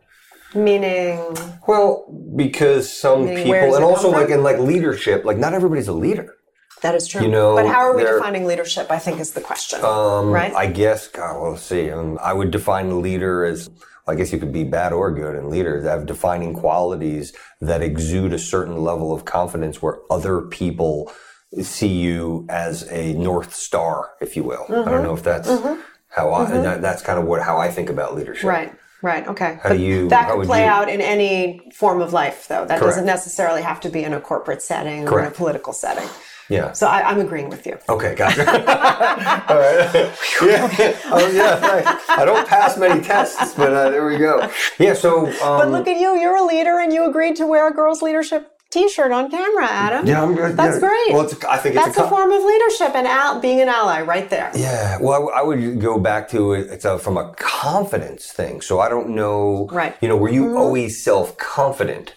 [0.53, 1.37] Meaning,
[1.67, 6.35] well, because some people, and also like in like leadership, like not everybody's a leader.
[6.81, 7.21] That is true.
[7.21, 8.89] You know, but how are we defining leadership?
[8.89, 9.83] I think is the question.
[9.83, 10.53] Um, right?
[10.53, 11.07] I guess.
[11.07, 11.91] God, well, let's see.
[11.91, 13.69] Um, I would define a leader as.
[14.07, 18.33] I guess you could be bad or good in leaders have defining qualities that exude
[18.33, 21.11] a certain level of confidence where other people
[21.61, 24.63] see you as a north star, if you will.
[24.63, 24.73] Mm-hmm.
[24.73, 25.03] I don't mm-hmm.
[25.03, 25.79] know if that's mm-hmm.
[26.07, 26.45] how I.
[26.45, 26.63] Mm-hmm.
[26.63, 28.45] That, that's kind of what how I think about leadership.
[28.45, 28.73] Right.
[29.01, 29.27] Right.
[29.27, 29.57] Okay.
[29.63, 30.09] How do you?
[30.09, 32.65] That could play you- out in any form of life, though.
[32.65, 32.83] That Correct.
[32.91, 36.07] doesn't necessarily have to be in a corporate setting or in a political setting.
[36.49, 36.73] Yeah.
[36.73, 37.77] So I, I'm agreeing with you.
[37.87, 38.45] Okay, gotcha.
[39.49, 40.11] All right.
[40.41, 40.97] Yeah.
[41.05, 41.99] Oh, yeah.
[42.09, 44.49] I don't pass many tests, but uh, there we go.
[44.79, 44.93] Yeah.
[44.93, 45.27] So.
[45.27, 46.15] Um, But look at you.
[46.19, 50.07] You're a leader, and you agreed to wear a girls' leadership T-shirt on camera, Adam.
[50.07, 50.55] Yeah, I'm good.
[50.55, 50.87] That's yeah.
[50.87, 51.11] great.
[51.13, 53.67] Well, it's, I think it's That's a, a form of leadership and al- being an
[53.67, 54.49] ally, right there.
[54.55, 56.69] Yeah, well, I w- I, would go back to it.
[56.71, 58.61] It's a, from a confidence thing.
[58.61, 59.67] So I don't know.
[59.71, 59.95] Right.
[60.01, 60.35] You know, were Mm-hmm.
[60.51, 62.15] you always self confident?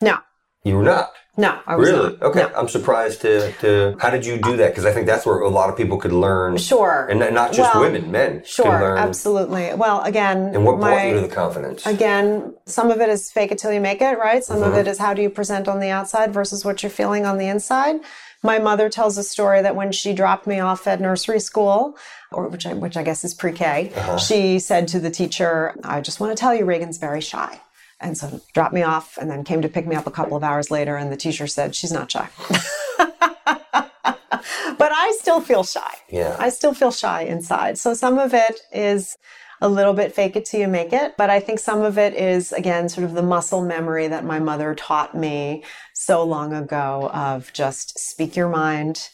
[0.00, 0.18] No,
[0.64, 1.12] You were not.
[1.38, 2.10] No, I was Really?
[2.12, 2.22] not.
[2.22, 2.40] Okay.
[2.42, 2.50] No.
[2.54, 3.96] I'm surprised to, to.
[3.98, 4.68] How did you do that?
[4.72, 6.58] Because I think that's where a lot of people could learn.
[6.58, 7.06] Sure.
[7.10, 9.72] And not- just Well, women, men Sure, absolutely.
[9.74, 11.86] Well, again, And what brought my, you to the confidence?
[11.86, 14.44] again, some of it is fake it till you make it, right?
[14.44, 14.72] Some Mm-hmm.
[14.72, 17.38] of it is how do you present on the outside versus what you're feeling on
[17.38, 17.96] the inside.
[18.42, 21.96] My mother tells a story that when she dropped me off at nursery school,
[22.30, 24.18] or which I, which I guess is pre-K, Uh-huh.
[24.18, 27.60] she said to the teacher, "I just want to tell you, Regan's very shy."
[28.02, 30.44] And so dropped me off, and then came to pick me up a couple of
[30.44, 32.28] hours later, and the teacher said, "She's not shy."
[32.98, 35.94] but I still feel shy.
[36.08, 36.36] Yeah.
[36.38, 37.78] I still feel shy inside.
[37.78, 39.16] So some of it is
[39.60, 41.16] a little bit fake it till you make it.
[41.16, 44.40] But I think some of it is, again, sort of the muscle memory that my
[44.40, 45.62] mother taught me
[45.94, 49.08] so long ago of just speak your mind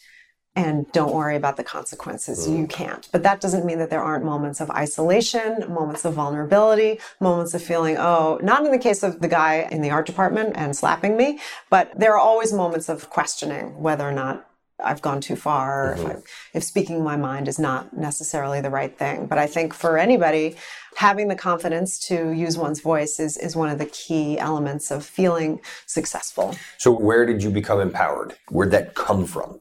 [0.59, 2.49] and don't worry about the consequences.
[2.49, 2.71] You mm.
[2.71, 3.09] can't.
[3.13, 7.63] But that doesn't mean that there aren't moments of isolation, moments of vulnerability, moments of
[7.63, 11.17] feeling, oh, not in the case of the guy in the art department and slapping
[11.17, 11.39] me,
[11.71, 14.47] but there are always moments of questioning whether or not
[14.83, 16.19] I've gone too far, or if, mm-hmm.
[16.19, 16.23] I,
[16.55, 19.27] if speaking my mind is not necessarily the right thing.
[19.27, 20.57] But I think for anybody,
[20.95, 25.05] having the confidence to use one's voice is, is one of the key elements of
[25.05, 26.57] feeling successful.
[26.79, 28.37] so where did you become empowered?
[28.51, 29.61] Where'd that come from?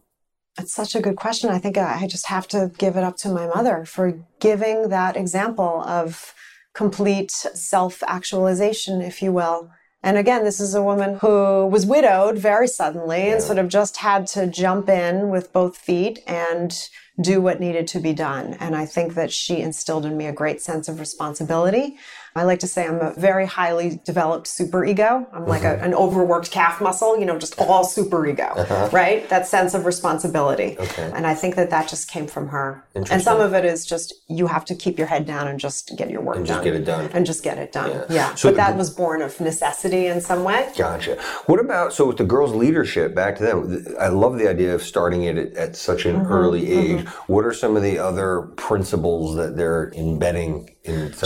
[0.59, 1.49] It's such a good question.
[1.49, 5.15] I think I just have to give it up to my mother for giving that
[5.15, 6.33] example of
[6.73, 9.69] complete self actualization, if you will.
[10.03, 13.97] And again, this is a woman who was widowed very suddenly and sort of just
[13.97, 16.71] had to jump in with both feet and
[17.19, 18.53] do what needed to be done.
[18.59, 21.97] And I think that she instilled in me a great sense of responsibility.
[22.37, 25.27] I like to say I'm a very highly developed super ego.
[25.31, 25.85] I'm like a, mm-hmm.
[25.85, 28.89] an overworked calf muscle, you know, just all super ego, uh-huh.
[28.91, 29.27] right?
[29.29, 30.77] That sense of responsibility.
[30.79, 31.11] Okay.
[31.15, 32.83] And I think that that just came from her.
[32.95, 35.97] And some of it is just you have to keep your head down and just
[35.97, 36.57] get your work And done.
[36.57, 37.09] just get it done.
[37.13, 37.91] And just get it done.
[37.91, 38.05] Yeah.
[38.09, 38.35] Yeah.
[38.35, 40.69] So but that was born of necessity in some way.
[40.77, 41.15] Gotcha.
[41.45, 43.15] What about so with the girls' leadership?
[43.15, 43.95] Back to them.
[43.99, 46.99] I love the idea of starting it at, at such an Mm-hmm, early mm-hmm.
[46.99, 47.07] age.
[47.27, 50.69] What are some of the other principles that they're embedding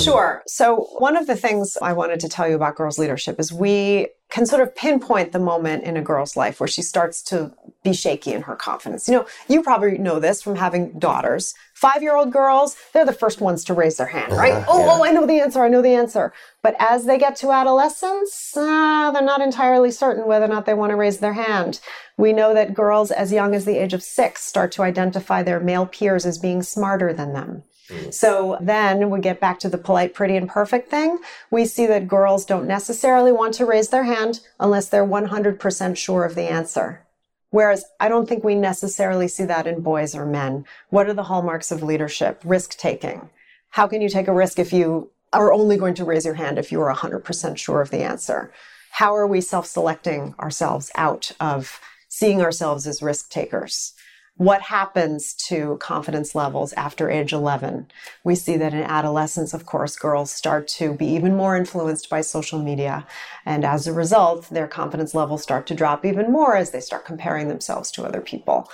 [0.01, 0.43] Sure.
[0.47, 4.07] So, one of the things I wanted to tell you about girls' leadership is we
[4.31, 7.93] can sort of pinpoint the moment in a girl's life where she starts to be
[7.93, 9.07] shaky in her confidence.
[9.07, 11.53] You know, you probably know this from having daughters.
[11.73, 14.53] Five year old girls, they're the first ones to raise their hand, right?
[14.53, 14.91] Uh-huh, oh, yeah.
[14.91, 15.63] oh, I know the answer.
[15.63, 16.31] I know the answer.
[16.61, 20.75] But as they get to adolescence, uh, they're not entirely certain whether or not they
[20.75, 21.81] want to raise their hand.
[22.17, 25.59] We know that girls as young as the age of six start to identify their
[25.59, 27.63] male peers as being smarter than them.
[27.91, 28.13] Mm.
[28.13, 31.19] So then we get back to the polite, pretty, and perfect thing.
[31.49, 36.23] We see that girls don't necessarily want to raise their hand unless they're 100% sure
[36.23, 37.05] of the answer.
[37.49, 40.65] Whereas I don't think we necessarily see that in boys or men.
[40.89, 42.41] What are the hallmarks of leadership?
[42.45, 43.29] Risk taking.
[43.71, 46.57] How can you take a risk if you are only going to raise your hand
[46.57, 48.53] if you are 100% sure of the answer?
[48.91, 53.93] How are we self selecting ourselves out of seeing ourselves as risk takers?
[54.41, 57.91] What happens to confidence levels after age 11?
[58.23, 62.21] We see that in adolescence, of course, girls start to be even more influenced by
[62.21, 63.05] social media.
[63.45, 67.05] And as a result, their confidence levels start to drop even more as they start
[67.05, 68.67] comparing themselves to other people.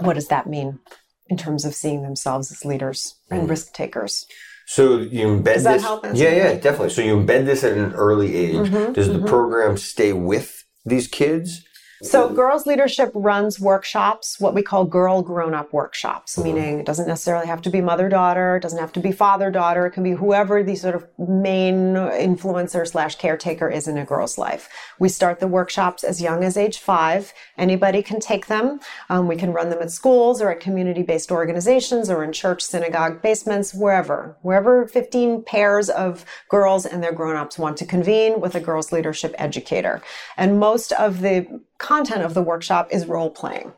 [0.00, 0.80] What does that mean
[1.28, 4.26] in terms of seeing themselves as leaders and risk takers?
[4.66, 5.82] So you embed Does that this.
[5.82, 6.90] help yeah, yeah, definitely.
[6.90, 8.56] So you embed this at an early age.
[8.56, 11.64] Mm-hmm, Does the program stay with these kids?
[12.02, 17.06] So, Girls Leadership runs workshops, what we call girl grown up workshops, meaning it doesn't
[17.06, 20.02] necessarily have to be mother daughter, it doesn't have to be father daughter, it can
[20.02, 24.68] be whoever the sort of main influencer slash caretaker is in a girl's life.
[24.98, 27.32] We start the workshops as young as age five.
[27.56, 28.80] Anybody can take them.
[29.08, 32.62] Um, we can run them at schools or at community based organizations or in church,
[32.62, 34.36] synagogue basements, wherever.
[34.42, 38.90] Wherever 15 pairs of girls and their grown ups want to convene with a girls
[38.90, 40.02] leadership educator.
[40.36, 43.72] And most of the content of the workshop is role playing.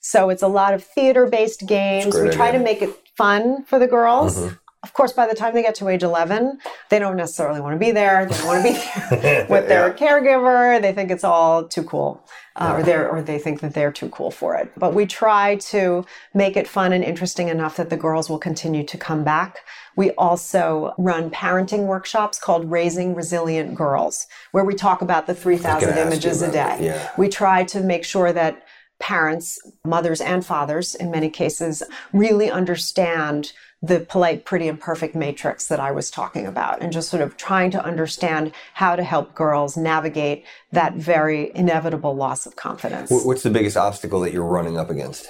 [0.00, 2.14] So it's a lot of theater based games.
[2.14, 2.58] We try idea.
[2.58, 4.38] to make it fun for the girls.
[4.84, 7.78] of course, by the time they get to age 11, they don't necessarily want to
[7.78, 8.26] be there.
[8.26, 9.94] They don't want to be there with their yeah.
[9.94, 10.80] caregiver.
[10.80, 12.24] They think it's all too cool,
[12.56, 14.70] uh, or they or they think that they're too cool for it.
[14.76, 18.84] But we try to make it fun and interesting enough that the girls will continue
[18.84, 19.58] to come back.
[19.98, 25.98] We also run parenting workshops called Raising Resilient Girls, where we talk about the 3,000
[25.98, 26.78] images a day.
[26.80, 27.10] Yeah.
[27.18, 28.64] We try to make sure that
[29.00, 31.82] parents, mothers and fathers in many cases,
[32.12, 37.08] really understand the polite, pretty, and perfect matrix that I was talking about, and just
[37.08, 42.54] sort of trying to understand how to help girls navigate that very inevitable loss of
[42.54, 43.10] confidence.
[43.10, 45.26] What's the biggest obstacle that you're running up against?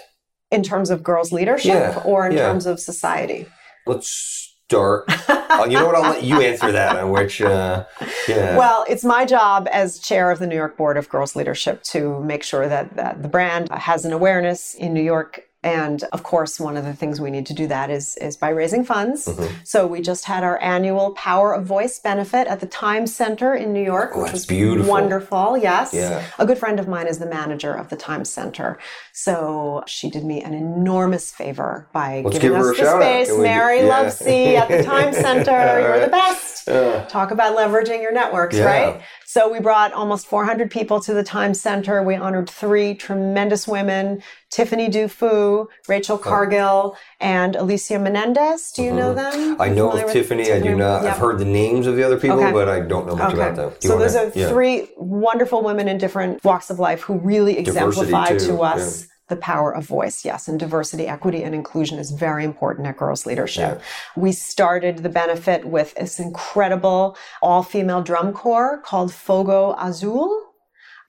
[0.51, 2.49] In terms of girls' leadership yeah, or in yeah.
[2.49, 3.47] terms of society?
[3.87, 5.05] Let's start.
[5.31, 5.95] uh, you know what?
[5.95, 6.97] I'll let you answer that.
[6.97, 7.87] On which, uh,
[8.29, 8.57] yeah.
[8.57, 12.21] Well, it's my job as chair of the New York Board of Girls Leadership to
[12.21, 16.61] make sure that, that the brand has an awareness in New York and of course,
[16.61, 19.27] one of the things we need to do that is, is by raising funds.
[19.27, 19.55] Mm-hmm.
[19.65, 23.73] So we just had our annual Power of Voice benefit at the Times Center in
[23.73, 24.89] New York, oh, which was beautiful.
[24.89, 25.59] wonderful.
[25.59, 25.93] Yes.
[25.93, 26.25] Yeah.
[26.39, 28.79] A good friend of mine is the manager of the Times Center.
[29.13, 33.37] So she did me an enormous favor by Let's giving us the space.
[33.37, 33.89] Mary yeah.
[33.89, 35.81] Lovesey at the Times Center.
[35.81, 36.67] You're the best.
[37.11, 38.65] Talk about leveraging your networks, yeah.
[38.65, 39.03] right?
[39.29, 42.03] So we brought almost 400 people to the Times Center.
[42.03, 46.19] We honored three tremendous women, Tiffany Dufu, Rachel oh.
[46.19, 48.73] Cargle, and Alicia Menendez.
[48.73, 48.99] Do you mm-hmm.
[48.99, 49.61] know them?
[49.61, 50.45] I know of Tiffany.
[50.45, 50.53] Tiffany.
[50.53, 51.03] I do not.
[51.03, 51.13] Yep.
[51.13, 52.53] I've heard the names of the other people, okay.
[52.53, 53.43] but I don't know much okay.
[53.43, 53.75] about them.
[53.81, 54.49] So those are yeah.
[54.49, 59.03] three wonderful women in different walks of life who really exemplify to us.
[59.03, 60.25] Yeah the power of voice.
[60.25, 63.79] Yes, and diversity, equity, and inclusion is very important at Girls Leadership.
[63.79, 63.85] Yeah.
[64.17, 70.45] We started the benefit with this incredible all female drum corps called Fogo Azul.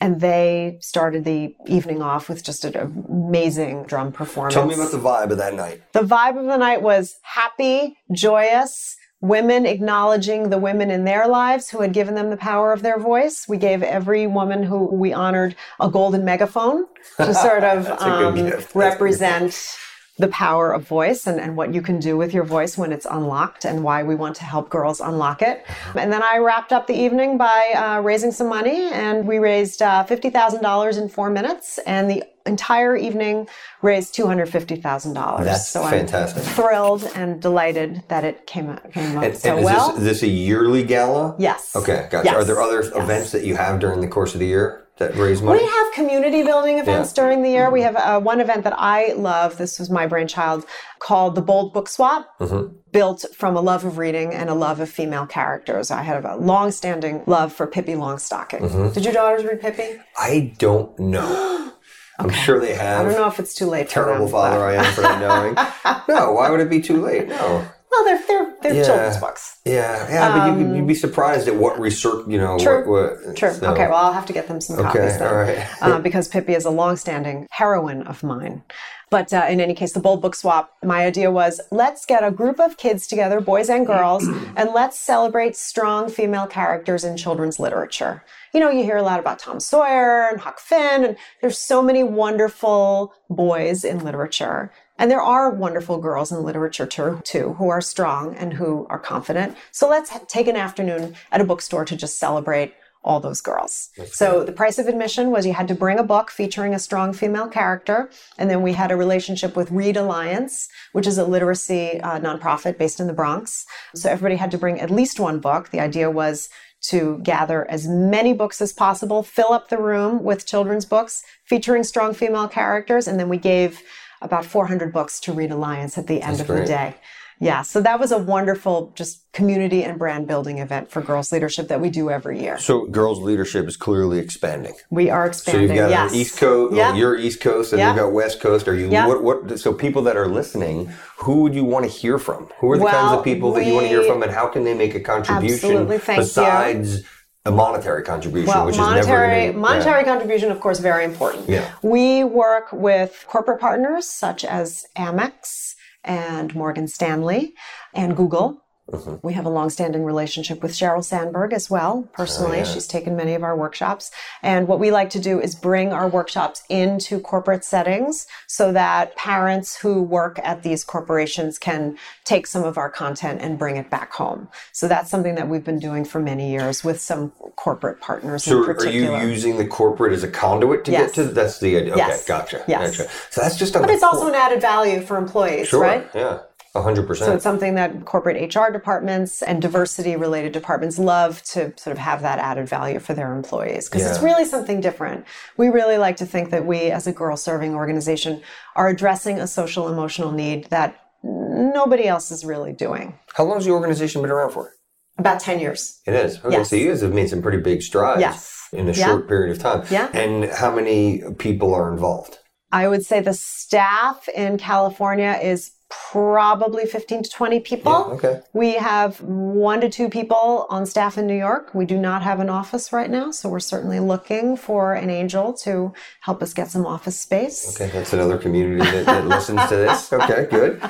[0.01, 4.53] And they started the evening off with just an amazing drum performance.
[4.53, 5.81] Tell me about the vibe of that night.
[5.91, 11.69] The vibe of the night was happy, joyous, women acknowledging the women in their lives
[11.69, 13.47] who had given them the power of their voice.
[13.47, 16.85] We gave every woman who we honored a golden megaphone
[17.17, 19.77] to sort of um, represent
[20.19, 23.07] the power of voice and, and what you can do with your voice when it's
[23.09, 25.65] unlocked and why we want to help girls unlock it.
[25.95, 29.81] And then I wrapped up the evening by uh, raising some money and we raised
[29.81, 33.47] uh, $50,000 in four minutes and the entire evening
[33.81, 35.43] raised $250,000.
[35.45, 36.45] That's so fantastic.
[36.45, 39.89] I'm thrilled and delighted that it came, came out and, so and is well.
[39.89, 41.35] This, is this a yearly gala?
[41.39, 41.75] Yes.
[41.75, 42.25] Okay, gotcha.
[42.25, 42.35] Yes.
[42.35, 42.91] Are there other yes.
[42.93, 44.85] events that you have during the course of the year?
[44.99, 45.61] That raise money?
[45.61, 47.23] We have community building events yeah.
[47.23, 47.69] during the year.
[47.71, 49.57] We have uh, one event that I love.
[49.57, 50.65] This was my brainchild
[50.99, 52.29] called the Bold Book Swap.
[52.39, 52.75] Mm-hmm.
[52.91, 55.91] Built from a love of reading and a love of female characters.
[55.91, 58.61] I had a long-standing love for Pippi Longstocking.
[58.61, 58.93] Mm-hmm.
[58.93, 59.99] Did your daughters read Pippi?
[60.17, 61.73] I don't know.
[62.19, 63.01] I'm sure they have.
[63.01, 63.89] I don't know if it's too late.
[63.89, 65.53] Terrible them, father I am for not knowing.
[66.09, 67.29] no, why would it be too late?
[67.29, 67.65] No.
[67.91, 68.83] Well, they're they're, they're yeah.
[68.85, 69.57] children's books.
[69.65, 72.57] Yeah, yeah, but um, you'd, be surprised at what research, you know.
[72.59, 72.89] True.
[72.89, 73.51] What, what, true.
[73.53, 73.71] So.
[73.71, 75.67] Okay, well, I'll have to get them some copies okay, then, all right.
[75.81, 78.63] uh, because Pippi is a long-standing heroine of mine.
[79.09, 82.29] But uh, in any case, the Bold Book Swap, my idea was let's get a
[82.29, 87.59] group of kids together, boys and girls, and let's celebrate strong female characters in children's
[87.59, 88.23] literature.
[88.53, 91.81] You know, you hear a lot about Tom Sawyer and Huck Finn, and there's so
[91.81, 94.71] many wonderful boys in literature.
[94.99, 99.57] And there are wonderful girls in literature too, who are strong and who are confident.
[99.71, 103.89] So let's take an afternoon at a bookstore to just celebrate all those girls.
[103.97, 104.47] That's so great.
[104.47, 107.47] the price of admission was you had to bring a book featuring a strong female
[107.47, 108.09] character.
[108.37, 112.77] And then we had a relationship with Read Alliance, which is a literacy uh, nonprofit
[112.77, 113.65] based in the Bronx.
[113.95, 115.69] So everybody had to bring at least one book.
[115.69, 116.49] The idea was
[116.81, 121.83] to gather as many books as possible, fill up the room with children's books featuring
[121.83, 123.07] strong female characters.
[123.07, 123.81] And then we gave
[124.21, 126.61] about 400 books to Read Alliance at the end That's of great.
[126.61, 126.95] the day.
[127.41, 131.69] Yeah, so that was a wonderful just community and brand building event for girls leadership
[131.69, 132.57] that we do every year.
[132.57, 134.73] So girls leadership is clearly expanding.
[134.89, 135.69] We are expanding.
[135.69, 136.13] So you've got yes.
[136.13, 136.91] East Coast, yeah.
[136.91, 137.89] oh, you're East Coast, and yeah.
[137.89, 138.67] you've got West Coast.
[138.67, 139.07] Are you yeah.
[139.07, 139.57] what, what?
[139.57, 142.49] So people that are listening, who would you want to hear from?
[142.59, 144.31] Who are the well, kinds of people that we, you want to hear from, and
[144.33, 146.97] how can they make a contribution absolutely, besides?
[146.97, 147.03] You
[147.49, 150.11] a monetary contribution, well, which monetary, is never monetary yeah.
[150.11, 151.49] contribution, of course, very important.
[151.49, 151.69] Yeah.
[151.81, 157.53] We work with corporate partners such as Amex and Morgan Stanley
[157.93, 159.15] and Google Mm-hmm.
[159.25, 162.07] We have a long-standing relationship with Sheryl Sandberg as well.
[162.13, 162.65] Personally, oh, yeah.
[162.65, 164.11] she's taken many of our workshops.
[164.41, 169.15] And what we like to do is bring our workshops into corporate settings so that
[169.15, 173.89] parents who work at these corporations can take some of our content and bring it
[173.89, 174.47] back home.
[174.71, 178.59] So that's something that we've been doing for many years with some corporate partners so
[178.59, 179.15] in particular.
[179.15, 181.15] are you using the corporate as a conduit to yes.
[181.15, 181.93] get to that's the idea.
[181.93, 182.25] Okay, yes.
[182.25, 182.63] gotcha.
[182.67, 182.97] Yes.
[182.97, 183.09] Gotcha.
[183.29, 185.81] So that's just on But it's also an added value for employees, sure.
[185.81, 186.07] right?
[186.13, 186.39] Yeah.
[186.83, 187.17] 100%.
[187.17, 191.97] So it's something that corporate HR departments and diversity related departments love to sort of
[191.97, 194.09] have that added value for their employees because yeah.
[194.09, 195.25] it's really something different.
[195.57, 198.41] We really like to think that we, as a girl serving organization,
[198.75, 203.17] are addressing a social emotional need that nobody else is really doing.
[203.33, 204.73] How long has the organization been around for?
[205.17, 205.99] About 10 years.
[206.05, 206.37] It is.
[206.37, 206.69] Okay, yes.
[206.69, 208.21] so you guys have made some pretty big strides.
[208.21, 208.69] Yes.
[208.71, 209.07] In a yeah.
[209.07, 209.85] short period of time.
[209.89, 210.09] Yeah.
[210.13, 212.37] And how many people are involved?
[212.71, 217.91] I would say the staff in California is probably 15 to 20 people.
[217.91, 218.41] Yeah, okay.
[218.53, 221.73] We have one to two people on staff in New York.
[221.73, 225.53] We do not have an office right now, so we're certainly looking for an angel
[225.53, 227.75] to help us get some office space.
[227.75, 230.13] Okay, that's another community that, that listens to this.
[230.13, 230.81] Okay, good.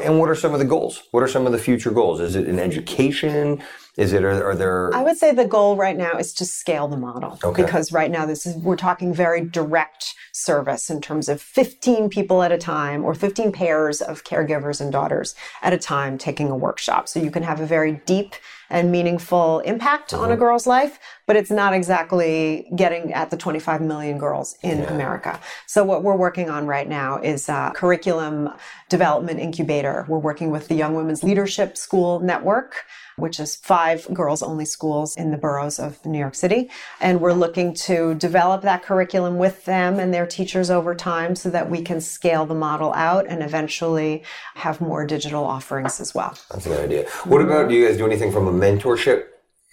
[0.00, 1.04] And what are some of the goals?
[1.12, 2.20] What are some of the future goals?
[2.20, 3.62] Is it in education?
[3.96, 4.92] Is it, are, are, there?
[4.92, 7.38] I would say the goal right now is to scale the model.
[7.44, 7.62] Okay.
[7.62, 12.42] Because right now this is, we're talking very direct service in terms of 15 people
[12.42, 16.56] at a time or 15 pairs of caregivers and daughters at a time taking a
[16.56, 17.08] workshop.
[17.08, 18.34] So you can have a very deep
[18.68, 20.24] and meaningful impact mm-hmm.
[20.24, 20.40] on a mm-hmm.
[20.40, 24.92] girl's life, but it's not exactly getting at the 25 million girls in yeah.
[24.92, 25.38] America.
[25.68, 28.50] So what we're working on right now is a curriculum
[28.88, 30.04] development incubator.
[30.08, 32.84] We're working with the Young Women's Leadership School Network
[33.16, 36.70] which is five girls only schools in the boroughs of New York City.
[37.00, 41.50] And we're looking to develop that curriculum with them and their teachers over time so
[41.50, 44.22] that we can scale the model out and eventually
[44.54, 46.36] have more digital offerings as well.
[46.50, 47.08] That's a good idea.
[47.24, 49.26] What about, do you guys do anything from a mentorship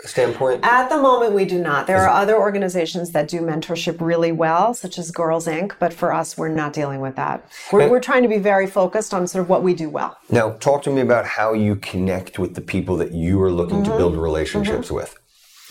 [0.03, 0.63] standpoint?
[0.63, 1.87] At the moment, we do not.
[1.87, 6.13] There are other organizations that do mentorship really well, such as Girls Inc., but for
[6.13, 7.47] us, we're not dealing with that.
[7.71, 10.17] We're, we're trying to be very focused on sort of what we do well.
[10.29, 13.83] Now, talk to me about how you connect with the people that you are looking
[13.83, 13.91] mm-hmm.
[13.91, 14.95] to build relationships mm-hmm.
[14.95, 15.17] with.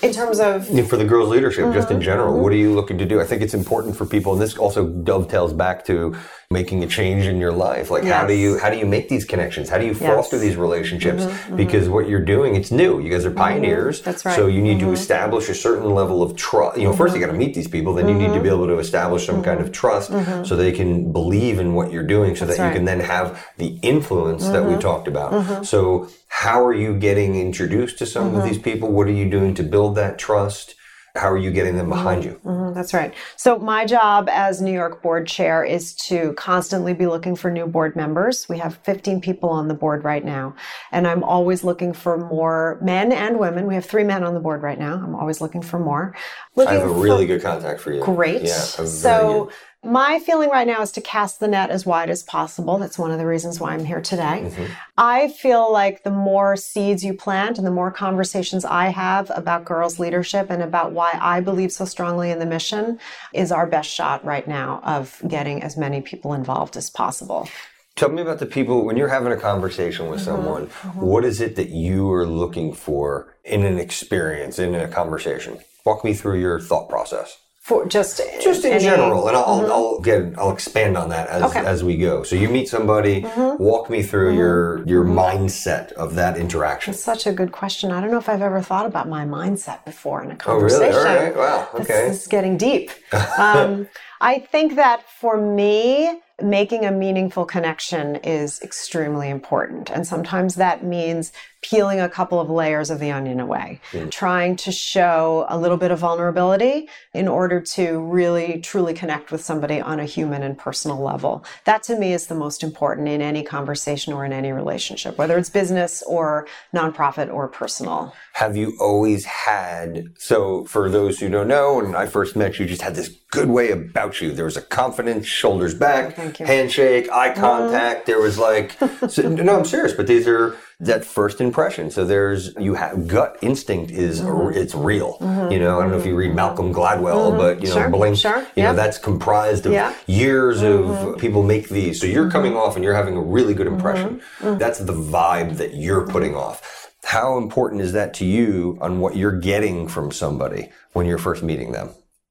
[0.02, 1.74] In terms of for the girls' leadership, mm-hmm.
[1.74, 3.20] just in general, what are you looking to do?
[3.20, 6.16] I think it's important for people, and this also dovetails back to
[6.52, 7.92] making a change in your life?
[7.92, 8.12] Like yes.
[8.12, 9.68] how do you how do you make these connections?
[9.68, 10.46] How do you foster yes.
[10.46, 11.22] these relationships?
[11.22, 11.56] Mm-hmm, mm-hmm.
[11.56, 13.00] because what you're doing it's new.
[13.00, 13.38] You guys are mm-hmm.
[13.38, 14.00] pioneers.
[14.00, 14.10] Mm-hmm.
[14.10, 14.34] that's right.
[14.34, 14.94] So you need to mm-hmm.
[14.94, 17.94] establish a certain level of trust you know first you got to meet these people
[17.94, 20.10] then you need to be able to establish some kind of trust
[20.44, 22.72] so they can believe in what you're doing so that's that right.
[22.72, 25.64] you can then have the influence that we talked about.
[25.64, 28.90] So how are you getting introduced to some of these people?
[28.90, 30.74] What are you doing to build that trust
[31.16, 32.40] how are you getting them behind you?
[32.44, 33.14] Mm-hmm, that's right.
[33.36, 37.66] So my job as New York board chair is to constantly be looking for new
[37.66, 38.48] board members.
[38.48, 40.54] We have 15 people on the board right now,
[40.92, 43.66] and I'm always looking for more men and women.
[43.66, 44.94] We have three men on the board right now.
[44.94, 46.14] I'm always looking for more.
[46.54, 48.02] Looking I have a really good contact for you.
[48.02, 48.42] Great.
[48.42, 48.54] Yeah.
[48.54, 49.44] So.
[49.44, 52.76] Good my feeling right now is to cast the net as wide as possible.
[52.78, 54.44] That's one of the reasons why I'm here today.
[54.44, 54.64] Mm-hmm.
[54.98, 59.64] I feel like the more seeds you plant and the more conversations I have about
[59.64, 63.00] girls' leadership and about why I believe so strongly in the mission
[63.32, 67.48] is our best shot right now of getting as many people involved as possible.
[67.96, 70.30] Tell me about the people when you're having a conversation with mm-hmm.
[70.30, 70.66] someone.
[70.66, 71.00] Mm-hmm.
[71.00, 75.58] What is it that you are looking for in an experience, in a conversation?
[75.86, 77.38] Walk me through your thought process
[77.70, 79.70] for just just in any, general and I'll, mm-hmm.
[79.70, 81.64] I'll, get I'll expand on that as okay.
[81.64, 82.24] as we go.
[82.24, 83.62] So you meet somebody, mm-hmm.
[83.62, 84.38] walk me through mm-hmm.
[84.38, 85.20] your your mm-hmm.
[85.20, 86.90] mindset of that interaction.
[86.90, 87.92] That's such a good question.
[87.92, 90.94] I don't know if I've ever thought about my mindset before in a conversation.
[90.94, 91.16] Oh really?
[91.16, 91.36] All right.
[91.36, 91.68] Wow.
[91.74, 92.08] Okay.
[92.08, 92.90] This, is getting deep.
[93.38, 93.88] Um,
[94.20, 99.90] I think that for me, making a meaningful connection is extremely important.
[99.90, 104.10] And sometimes that means peeling a couple of layers of the onion away, mm.
[104.10, 109.44] trying to show a little bit of vulnerability in order to really truly connect with
[109.44, 111.44] somebody on a human and personal level.
[111.64, 115.36] That to me is the most important in any conversation or in any relationship, whether
[115.36, 118.14] it's business or nonprofit or personal.
[118.34, 122.66] Have you always had, so for those who don't know, when I first met you,
[122.66, 124.32] just had this good way about you.
[124.32, 128.02] There was a confidence, shoulders back, handshake, eye contact.
[128.02, 128.06] Mm.
[128.06, 128.76] There was like,
[129.08, 131.90] so, no, I'm serious, but these are, that first impression.
[131.90, 134.56] So there's you have gut instinct is mm-hmm.
[134.58, 135.18] it's real.
[135.20, 135.52] Mm-hmm.
[135.52, 137.38] You know, I don't know if you read Malcolm Gladwell, mm-hmm.
[137.38, 137.90] but you know, sure.
[137.90, 138.40] Blink, sure.
[138.40, 138.70] you yeah.
[138.70, 139.94] know, that's comprised of yeah.
[140.06, 141.20] years of mm-hmm.
[141.20, 142.00] people make these.
[142.00, 144.16] So you're coming off and you're having a really good impression.
[144.16, 144.46] Mm-hmm.
[144.46, 144.58] Mm-hmm.
[144.58, 146.90] That's the vibe that you're putting off.
[147.04, 151.42] How important is that to you on what you're getting from somebody when you're first
[151.42, 151.90] meeting them?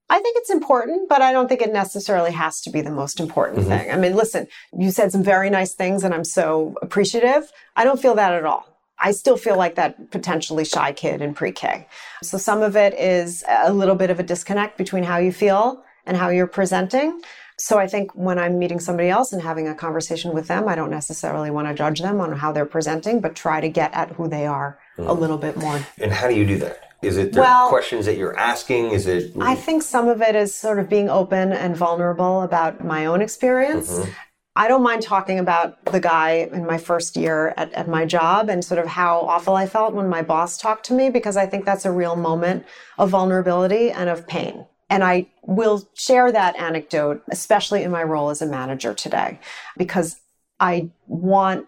[0.10, 3.20] I think it's important, but I don't think it necessarily has to be the most
[3.20, 3.70] important mm-hmm.
[3.70, 3.92] thing.
[3.92, 4.48] I mean, listen,
[4.78, 7.52] you said some very nice things and I'm so appreciative.
[7.76, 8.66] I don't feel that at all.
[9.02, 11.88] I still feel like that potentially shy kid in pre K.
[12.22, 15.84] So some of it is a little bit of a disconnect between how you feel
[16.06, 17.22] and how you're presenting.
[17.58, 20.76] So I think when I'm meeting somebody else and having a conversation with them, I
[20.76, 24.12] don't necessarily want to judge them on how they're presenting, but try to get at
[24.12, 25.08] who they are mm.
[25.08, 25.86] a little bit more.
[25.98, 26.89] And how do you do that?
[27.02, 28.92] Is it the well, questions that you're asking?
[28.92, 29.34] Is it?
[29.40, 33.22] I think some of it is sort of being open and vulnerable about my own
[33.22, 33.92] experience.
[33.92, 34.12] Mm-hmm.
[34.56, 38.50] I don't mind talking about the guy in my first year at, at my job
[38.50, 41.46] and sort of how awful I felt when my boss talked to me because I
[41.46, 42.66] think that's a real moment
[42.98, 44.66] of vulnerability and of pain.
[44.90, 49.40] And I will share that anecdote, especially in my role as a manager today,
[49.78, 50.20] because
[50.60, 51.68] I want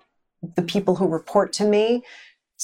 [0.56, 2.04] the people who report to me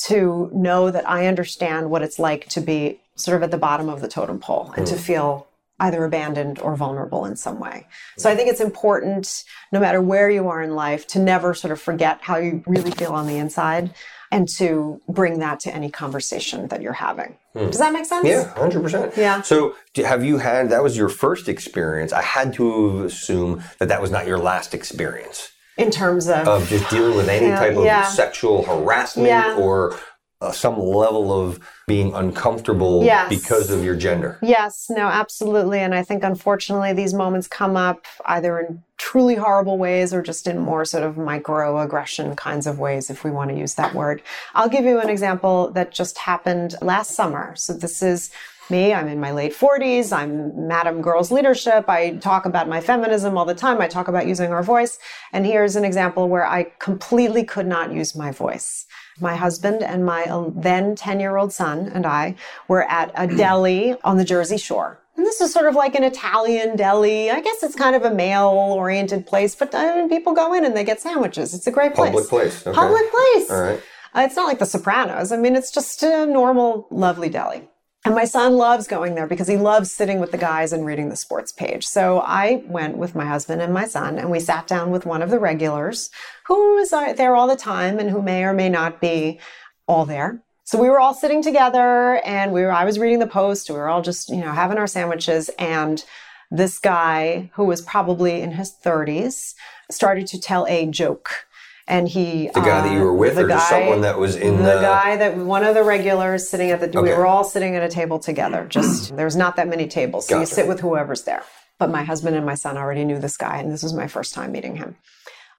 [0.05, 3.89] to know that I understand what it's like to be sort of at the bottom
[3.89, 4.89] of the totem pole and mm.
[4.89, 5.47] to feel
[5.79, 7.85] either abandoned or vulnerable in some way.
[8.17, 11.71] So I think it's important, no matter where you are in life, to never sort
[11.71, 13.93] of forget how you really feel on the inside
[14.31, 17.37] and to bring that to any conversation that you're having.
[17.53, 17.67] Hmm.
[17.67, 18.27] Does that make sense?
[18.27, 19.15] Yeah, 100%.
[19.15, 19.41] Yeah.
[19.41, 22.11] So, have you had that was your first experience?
[22.11, 25.51] I had to assume that that was not your last experience.
[25.77, 28.03] In terms of of just dealing with any yeah, type of yeah.
[28.03, 29.57] sexual harassment yeah.
[29.57, 29.97] or
[30.39, 33.29] uh, some level of being uncomfortable yes.
[33.29, 34.37] because of your gender.
[34.41, 35.79] Yes, no, absolutely.
[35.79, 40.47] And I think unfortunately these moments come up either in truly horrible ways or just
[40.47, 44.21] in more sort of microaggression kinds of ways, if we want to use that word.
[44.53, 47.55] I'll give you an example that just happened last summer.
[47.55, 48.29] So this is
[48.69, 48.93] me.
[48.93, 50.11] I'm in my late 40s.
[50.11, 51.89] I'm Madam Girls Leadership.
[51.89, 53.81] I talk about my feminism all the time.
[53.81, 54.99] I talk about using our voice.
[55.33, 58.85] And here's an example where I completely could not use my voice.
[59.19, 62.35] My husband and my then 10 year old son and I
[62.67, 64.99] were at a deli on the Jersey Shore.
[65.15, 67.31] And this is sort of like an Italian deli.
[67.31, 70.77] I guess it's kind of a male oriented place, but uh, people go in and
[70.77, 71.55] they get sandwiches.
[71.55, 72.11] It's a great place.
[72.11, 72.67] Public place.
[72.67, 72.75] Okay.
[72.75, 73.49] Public place.
[73.49, 73.81] All right.
[74.15, 75.31] Uh, it's not like the Sopranos.
[75.31, 77.67] I mean, it's just a normal, lovely deli.
[78.07, 81.09] And my son loves going there because he loves sitting with the guys and reading
[81.09, 81.85] the sports page.
[81.85, 85.21] So I went with my husband and my son and we sat down with one
[85.21, 86.09] of the regulars
[86.45, 89.41] who is uh, there all the time and who may or may not be
[89.87, 90.41] all there.
[90.63, 93.69] So we were all sitting together and we were, I was reading the post.
[93.69, 96.01] We were all just, you know, having our sandwiches and
[96.49, 99.53] this guy who was probably in his 30s
[99.91, 101.46] started to tell a joke
[101.87, 104.35] and he the guy uh, that you were with or guy, just someone that was
[104.35, 106.99] in the, the, guy that one of the regulars sitting at the okay.
[106.99, 110.35] we were all sitting at a table together just there's not that many tables so
[110.35, 110.41] gotcha.
[110.41, 111.43] you sit with whoever's there.
[111.79, 114.33] But my husband and my son already knew this guy and this was my first
[114.33, 114.95] time meeting him.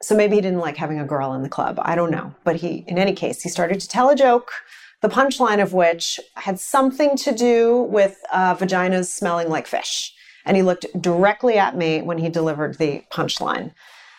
[0.03, 2.35] So maybe he didn't like having a girl in the club i don't know.
[2.45, 4.53] But he in any case he started to tell a joke
[5.01, 10.12] the punchline of which had something to do with uh, vaginas smelling like fish.
[10.45, 13.72] And he looked directly at me when he delivered the punchline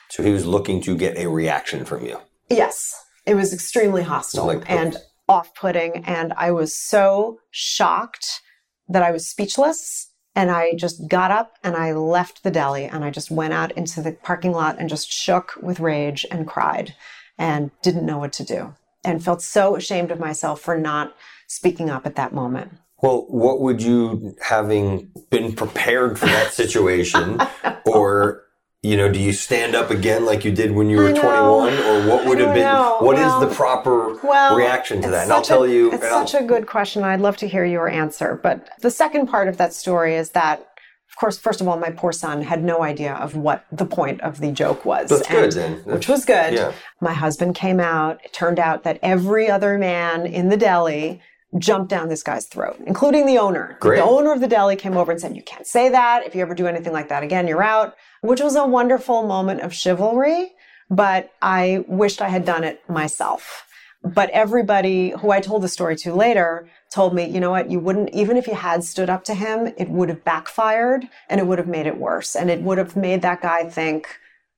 [0.09, 2.19] so he was looking to get a reaction from you.
[2.49, 2.95] Yes.
[3.25, 4.97] It was extremely hostile like and
[5.27, 6.03] off putting.
[6.05, 8.41] And I was so shocked
[8.87, 10.07] that I was speechless.
[10.35, 13.71] And I just got up and I left the deli and I just went out
[13.73, 16.95] into the parking lot and just shook with rage and cried
[17.37, 21.15] and didn't know what to do and felt so ashamed of myself for not
[21.47, 22.71] speaking up at that moment.
[23.01, 27.41] Well, what would you, having been prepared for that situation
[27.85, 28.43] or
[28.81, 32.07] you know, do you stand up again like you did when you were 21 or
[32.07, 32.97] what would have been, know.
[33.01, 35.23] What well, is the proper well, reaction to that?
[35.23, 35.91] And I'll tell a, you.
[35.91, 37.03] It's such a good question.
[37.03, 38.39] I'd love to hear your answer.
[38.41, 40.65] But the second part of that story is that
[41.09, 44.21] of course, first of all, my poor son had no idea of what the point
[44.21, 45.09] of the joke was.
[45.09, 45.75] That's good, then.
[45.77, 46.53] That's, which was good.
[46.53, 46.71] Yeah.
[47.01, 48.23] My husband came out.
[48.23, 51.19] It turned out that every other man in the deli
[51.57, 53.75] jumped down this guy's throat, including the owner.
[53.81, 53.97] Great.
[53.97, 56.25] The owner of the deli came over and said, You can't say that.
[56.25, 59.61] If you ever do anything like that again, you're out, which was a wonderful moment
[59.61, 60.53] of chivalry.
[60.89, 63.65] But I wished I had done it myself.
[64.03, 67.79] But everybody who I told the story to later told me, you know what, you
[67.79, 71.45] wouldn't, even if you had stood up to him, it would have backfired and it
[71.45, 72.35] would have made it worse.
[72.35, 74.07] And it would have made that guy think,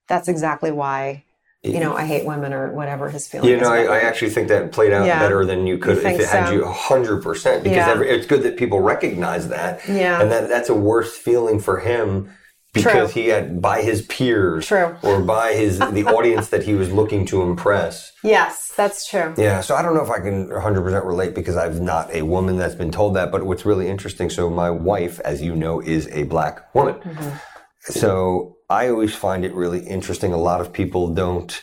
[0.07, 1.23] that's exactly why
[1.63, 3.47] you know, I hate women or whatever his feeling.
[3.47, 5.19] You know, I, I, actually think that played out yeah.
[5.19, 6.41] better than you could you if it so?
[6.41, 7.63] had you hundred percent.
[7.63, 7.89] Because yeah.
[7.91, 9.87] every, it's good that people recognize that.
[9.87, 12.31] Yeah, and that that's a worse feeling for him
[12.73, 13.21] because True.
[13.21, 14.95] he had by his peers True.
[15.03, 18.11] or by his the audience that he was looking to impress.
[18.23, 19.33] Yes, that's true.
[19.37, 22.57] Yeah, so I don't know if I can 100% relate because I'm not a woman
[22.57, 26.07] that's been told that, but what's really interesting so my wife as you know is
[26.11, 26.95] a black woman.
[26.95, 27.37] Mm-hmm.
[27.83, 30.31] So I always find it really interesting.
[30.31, 31.61] A lot of people don't,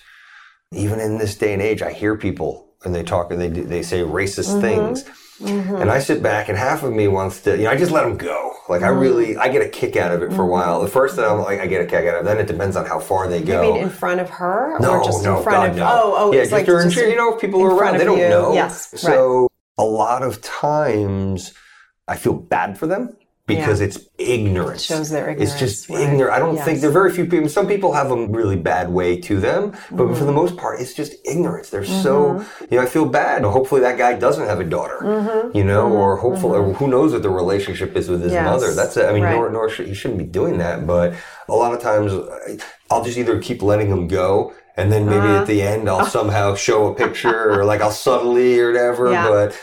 [0.73, 3.83] even in this day and age, I hear people and they talk and they they
[3.83, 4.61] say racist mm-hmm.
[4.61, 5.05] things.
[5.41, 5.77] Mm-hmm.
[5.77, 8.03] And I sit back and half of me wants to, you know, I just let
[8.03, 8.48] them go.
[8.69, 9.41] Like I really, mm-hmm.
[9.41, 10.83] I get a kick out of it for a while.
[10.83, 12.25] The first time, I'm like, I get a kick out of it.
[12.25, 13.63] Then it depends on how far they go.
[13.63, 14.79] You mean in front of her?
[14.81, 15.87] No, or just no, in front God, of, no.
[15.87, 18.29] Oh, oh, yeah, just like just, you know, if people are around, they don't you.
[18.29, 18.53] know.
[18.53, 19.49] Yes, so right.
[19.79, 21.55] a lot of times
[22.07, 23.18] I feel bad for them
[23.49, 23.87] because yeah.
[23.87, 24.83] it's ignorance.
[24.83, 25.53] It shows their ignorance.
[25.53, 26.01] It's just right.
[26.01, 26.35] ignorant.
[26.35, 26.65] I don't yes.
[26.67, 27.49] think there are very few people.
[27.49, 30.15] Some people have a really bad way to them, but mm-hmm.
[30.15, 31.71] for the most part, it's just ignorance.
[31.71, 32.03] They're mm-hmm.
[32.03, 33.43] so, you know, I feel bad.
[33.43, 35.57] Hopefully that guy doesn't have a daughter, mm-hmm.
[35.57, 36.27] you know, or mm-hmm.
[36.27, 36.75] hopefully, or mm-hmm.
[36.75, 38.45] who knows what the relationship is with his yes.
[38.45, 38.75] mother.
[38.75, 39.07] That's it.
[39.07, 39.35] I mean, right.
[39.35, 41.15] nor, nor should, he shouldn't be doing that, but
[41.49, 42.13] a lot of times
[42.91, 45.41] I'll just either keep letting him go and then maybe uh-huh.
[45.41, 49.27] at the end I'll somehow show a picture or like I'll subtly or whatever, yeah.
[49.27, 49.61] but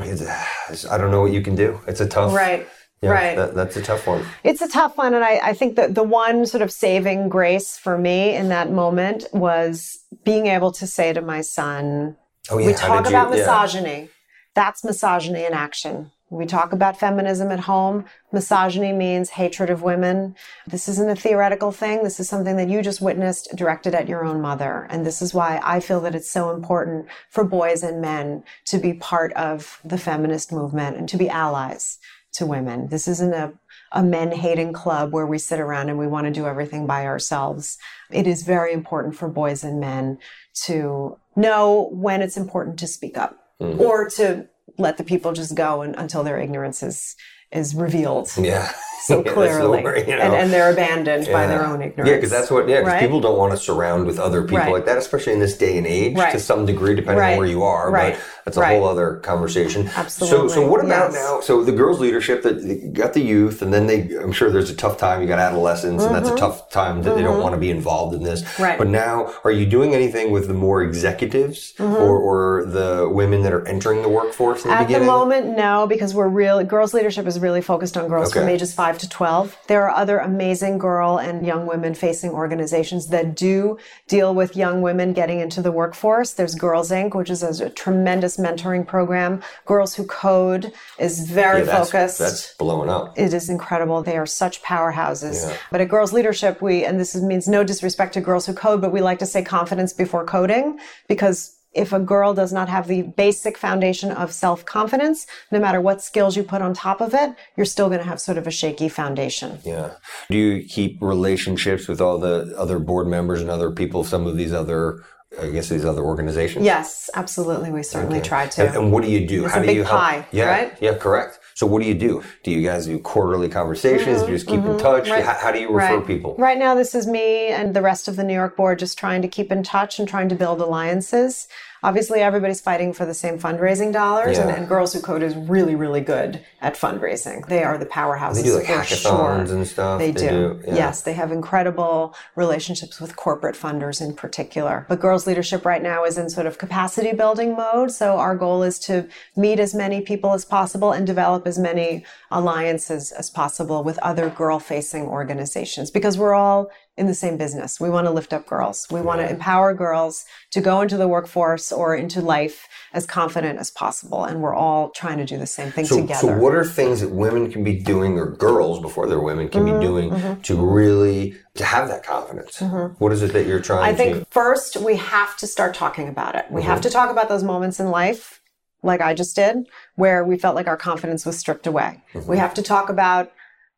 [0.00, 1.80] I don't know what you can do.
[1.86, 2.66] It's a tough, right
[3.02, 3.36] yeah, right.
[3.36, 4.24] That, that's a tough one.
[4.44, 5.14] It's a tough one.
[5.14, 8.70] And I, I think that the one sort of saving grace for me in that
[8.70, 12.16] moment was being able to say to my son,
[12.50, 12.66] oh, yeah.
[12.66, 14.00] we talk about you, misogyny.
[14.00, 14.06] Yeah.
[14.54, 16.10] That's misogyny in action.
[16.28, 18.04] We talk about feminism at home.
[18.32, 20.36] Misogyny means hatred of women.
[20.66, 22.04] This isn't a theoretical thing.
[22.04, 24.86] This is something that you just witnessed directed at your own mother.
[24.90, 28.78] And this is why I feel that it's so important for boys and men to
[28.78, 31.98] be part of the feminist movement and to be allies
[32.32, 32.88] to women.
[32.88, 33.52] This isn't a,
[33.92, 37.06] a men hating club where we sit around and we want to do everything by
[37.06, 37.76] ourselves.
[38.10, 40.18] It is very important for boys and men
[40.64, 43.80] to know when it's important to speak up mm-hmm.
[43.80, 47.16] or to let the people just go and, until their ignorance is,
[47.52, 48.30] is revealed.
[48.38, 48.72] Yeah.
[49.02, 50.22] so clearly, you know?
[50.22, 51.32] and, and, they're abandoned yeah.
[51.32, 52.08] by their own ignorance.
[52.08, 52.68] Yeah, because that's what.
[52.68, 53.00] Yeah, because right?
[53.00, 54.72] people don't want to surround with other people right.
[54.72, 56.32] like that, especially in this day and age, right.
[56.32, 57.90] to some degree, depending on where you are.
[57.90, 58.14] Right.
[58.14, 59.88] But that's a whole other conversation.
[59.88, 60.48] Absolutely.
[60.48, 61.14] So, so what about yes.
[61.14, 61.40] now?
[61.40, 64.16] So the girls' leadership that got the youth, and then they.
[64.16, 65.20] I'm sure there's a tough time.
[65.22, 66.14] You got adolescents, mm-hmm.
[66.14, 66.46] and that's a mm-hmm.
[66.46, 67.18] tough time that mm-hmm.
[67.18, 67.42] they don't mm-hmm.
[67.42, 68.58] want to be involved in this.
[68.58, 68.78] Right.
[68.78, 71.94] But now, are you doing anything with the more executives mm-hmm.
[71.94, 75.06] or, or the women that are entering the workforce in the At beginning?
[75.06, 78.40] the moment, no, because we're really girls' leadership is really focused on girls okay.
[78.40, 79.56] from ages five to twelve.
[79.66, 84.82] There are other amazing girl and young women facing organizations that do deal with young
[84.82, 86.32] women getting into the workforce.
[86.32, 89.42] There's Girls Inc., which is a, tremendous mentoring program.
[89.64, 92.18] Girls Who Code is very yeah, that's, focused.
[92.18, 93.18] That's blowing up.
[93.18, 94.02] It is incredible.
[94.02, 95.48] They are such powerhouses.
[95.48, 95.56] Yeah.
[95.70, 98.92] But at Girls Leadership, we, and this means no disrespect to Girls Who Code, but
[98.92, 100.78] we like to say confidence before coding
[101.08, 105.80] because if a girl does not have the basic foundation of self confidence, no matter
[105.80, 108.46] what skills you put on top of it, you're still going to have sort of
[108.46, 109.58] a shaky foundation.
[109.64, 109.94] Yeah.
[110.30, 114.36] Do you keep relationships with all the other board members and other people, some of
[114.36, 115.04] these other
[115.40, 116.64] I guess these other organizations?
[116.64, 117.70] Yes, absolutely.
[117.70, 118.28] We certainly okay.
[118.28, 118.66] try to.
[118.66, 119.44] And, and, what do you do?
[119.44, 120.26] It's How a do big you pie, help?
[120.32, 120.76] Yeah, right?
[120.80, 121.38] yeah, correct.
[121.60, 122.24] So what do you do?
[122.42, 124.20] Do you guys do quarterly conversations?
[124.20, 125.10] Mm-hmm, do you just keep mm-hmm, in touch?
[125.10, 125.22] Right.
[125.22, 126.06] How, how, do you refer right.
[126.06, 126.34] people?
[126.38, 129.20] Right now, this is me and the rest of the New York board just trying
[129.20, 131.48] to keep in touch and trying to build alliances
[131.82, 134.48] obviously everybody's fighting for the same fundraising dollars yeah.
[134.48, 137.46] and, and, Girls Who Code is really, really good at fundraising.
[137.48, 138.34] They are the powerhouses.
[138.36, 139.56] They do like hackathons sure.
[139.56, 139.98] and stuff.
[139.98, 140.28] They, they do.
[140.28, 140.74] do yeah.
[140.74, 144.86] Yes, they have incredible relationships with corporate funders in particular.
[144.88, 147.90] But Girls Leadership right now is in sort of capacity building mode.
[147.90, 152.04] So our goal is to meet as many people as possible and develop as many
[152.30, 156.70] alliances as possible with other girl facing organizations because we're all
[157.00, 157.80] in the same business.
[157.80, 158.86] We want to lift up girls.
[158.90, 163.58] We want to empower girls to go into the workforce or into life as confident
[163.58, 164.24] as possible.
[164.24, 166.20] And we're all trying to do the same thing so, together.
[166.20, 169.64] So, what are things that women can be doing, or girls before they're women can
[169.64, 170.42] mm-hmm, be doing mm-hmm.
[170.42, 172.58] to really to have that confidence?
[172.58, 173.02] Mm-hmm.
[173.02, 173.82] What is it that you're trying?
[173.82, 174.24] I think to...
[174.26, 176.44] first we have to start talking about it.
[176.50, 176.82] We have mm-hmm.
[176.82, 178.42] to talk about those moments in life,
[178.82, 182.02] like I just did, where we felt like our confidence was stripped away.
[182.12, 182.30] Mm-hmm.
[182.30, 183.32] We have to talk about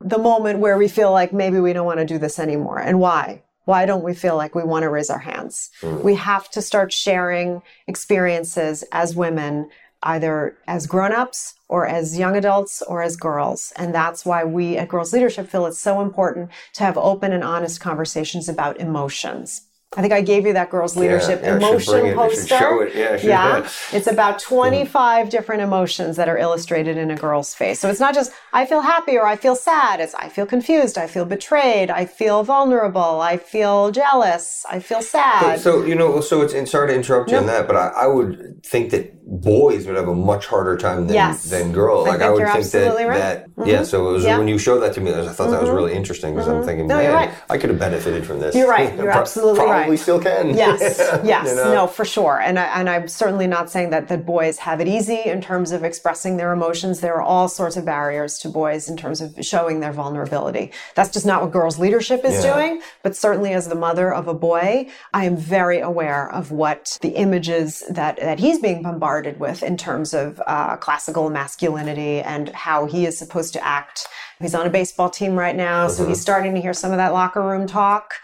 [0.05, 2.99] the moment where we feel like maybe we don't want to do this anymore and
[3.01, 3.43] why?
[3.65, 5.71] Why don't we feel like we want to raise our hands?
[5.81, 6.03] Mm.
[6.03, 9.71] we have to start sharing experiences as women
[10.05, 14.89] either as grown-ups or as young adults or as girls and that's why we at
[14.89, 19.63] girls leadership feel it's so important to have open and honest conversations about emotions
[19.95, 22.85] I think I gave you that girls leadership yeah, yeah, emotion it, poster.
[22.85, 22.95] It.
[22.95, 23.69] Yeah, yeah.
[23.93, 25.31] it's about 25 mm.
[25.31, 27.79] different emotions that are illustrated in a girl's face.
[27.79, 30.01] So it's not just I feel happy or I feel sad.
[30.01, 35.03] It's I feel confused, I feel betrayed, I feel vulnerable, I feel jealous, I feel
[35.03, 35.61] sad.
[35.61, 37.89] So, so you know, so it's and sorry to interrupt you on that, but I,
[37.89, 41.51] I, would think that boys would have a much harder time than yes.
[41.51, 42.09] than girls.
[42.09, 43.19] Like I, I would think that, right.
[43.19, 43.69] that mm-hmm.
[43.69, 43.83] yeah.
[43.83, 45.53] So it was when you showed that to me, I thought mm-hmm.
[45.53, 45.77] that was mm-hmm.
[45.77, 46.59] really interesting because mm-hmm.
[46.59, 47.35] I'm thinking, no, man, right.
[47.51, 48.55] I could have benefited from this.
[48.55, 48.95] You're right.
[48.97, 49.82] You're absolutely right.
[49.83, 50.57] Probably still can.
[50.57, 50.81] Yes.
[51.25, 51.49] yes.
[51.49, 51.75] You know?
[51.75, 52.41] No, for sure.
[52.41, 55.73] And I, and I'm certainly not saying that that boys have it easy in terms
[55.73, 57.01] of expressing their emotions.
[57.01, 60.73] There are all sorts of barriers to boys in terms of showing their vulnerability.
[60.95, 62.55] That's just not what girls leadership is yeah.
[62.55, 62.83] doing.
[63.03, 67.11] But certainly as the mother of a boy, I am very aware of what the
[67.11, 72.87] images that that he's being bombarded with in terms of uh, classical masculinity and how
[72.87, 74.07] he is supposed to act.
[74.41, 77.13] He's on a baseball team right now, so he's starting to hear some of that
[77.13, 78.15] locker room talk.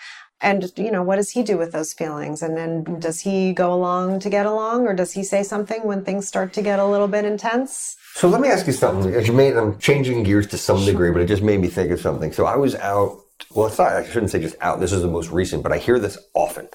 [0.41, 2.43] And, you know, what does he do with those feelings?
[2.43, 6.05] And then does he go along to get along or does he say something when
[6.05, 7.97] things start to get a little bit intense?
[8.15, 9.13] So let me ask you something.
[9.13, 11.91] As you made, I'm changing gears to some degree, but it just made me think
[11.91, 12.33] of something.
[12.33, 13.19] So I was out,
[13.51, 14.79] well, it's not, I shouldn't say just out.
[14.79, 16.69] This is the most recent, but I hear this often.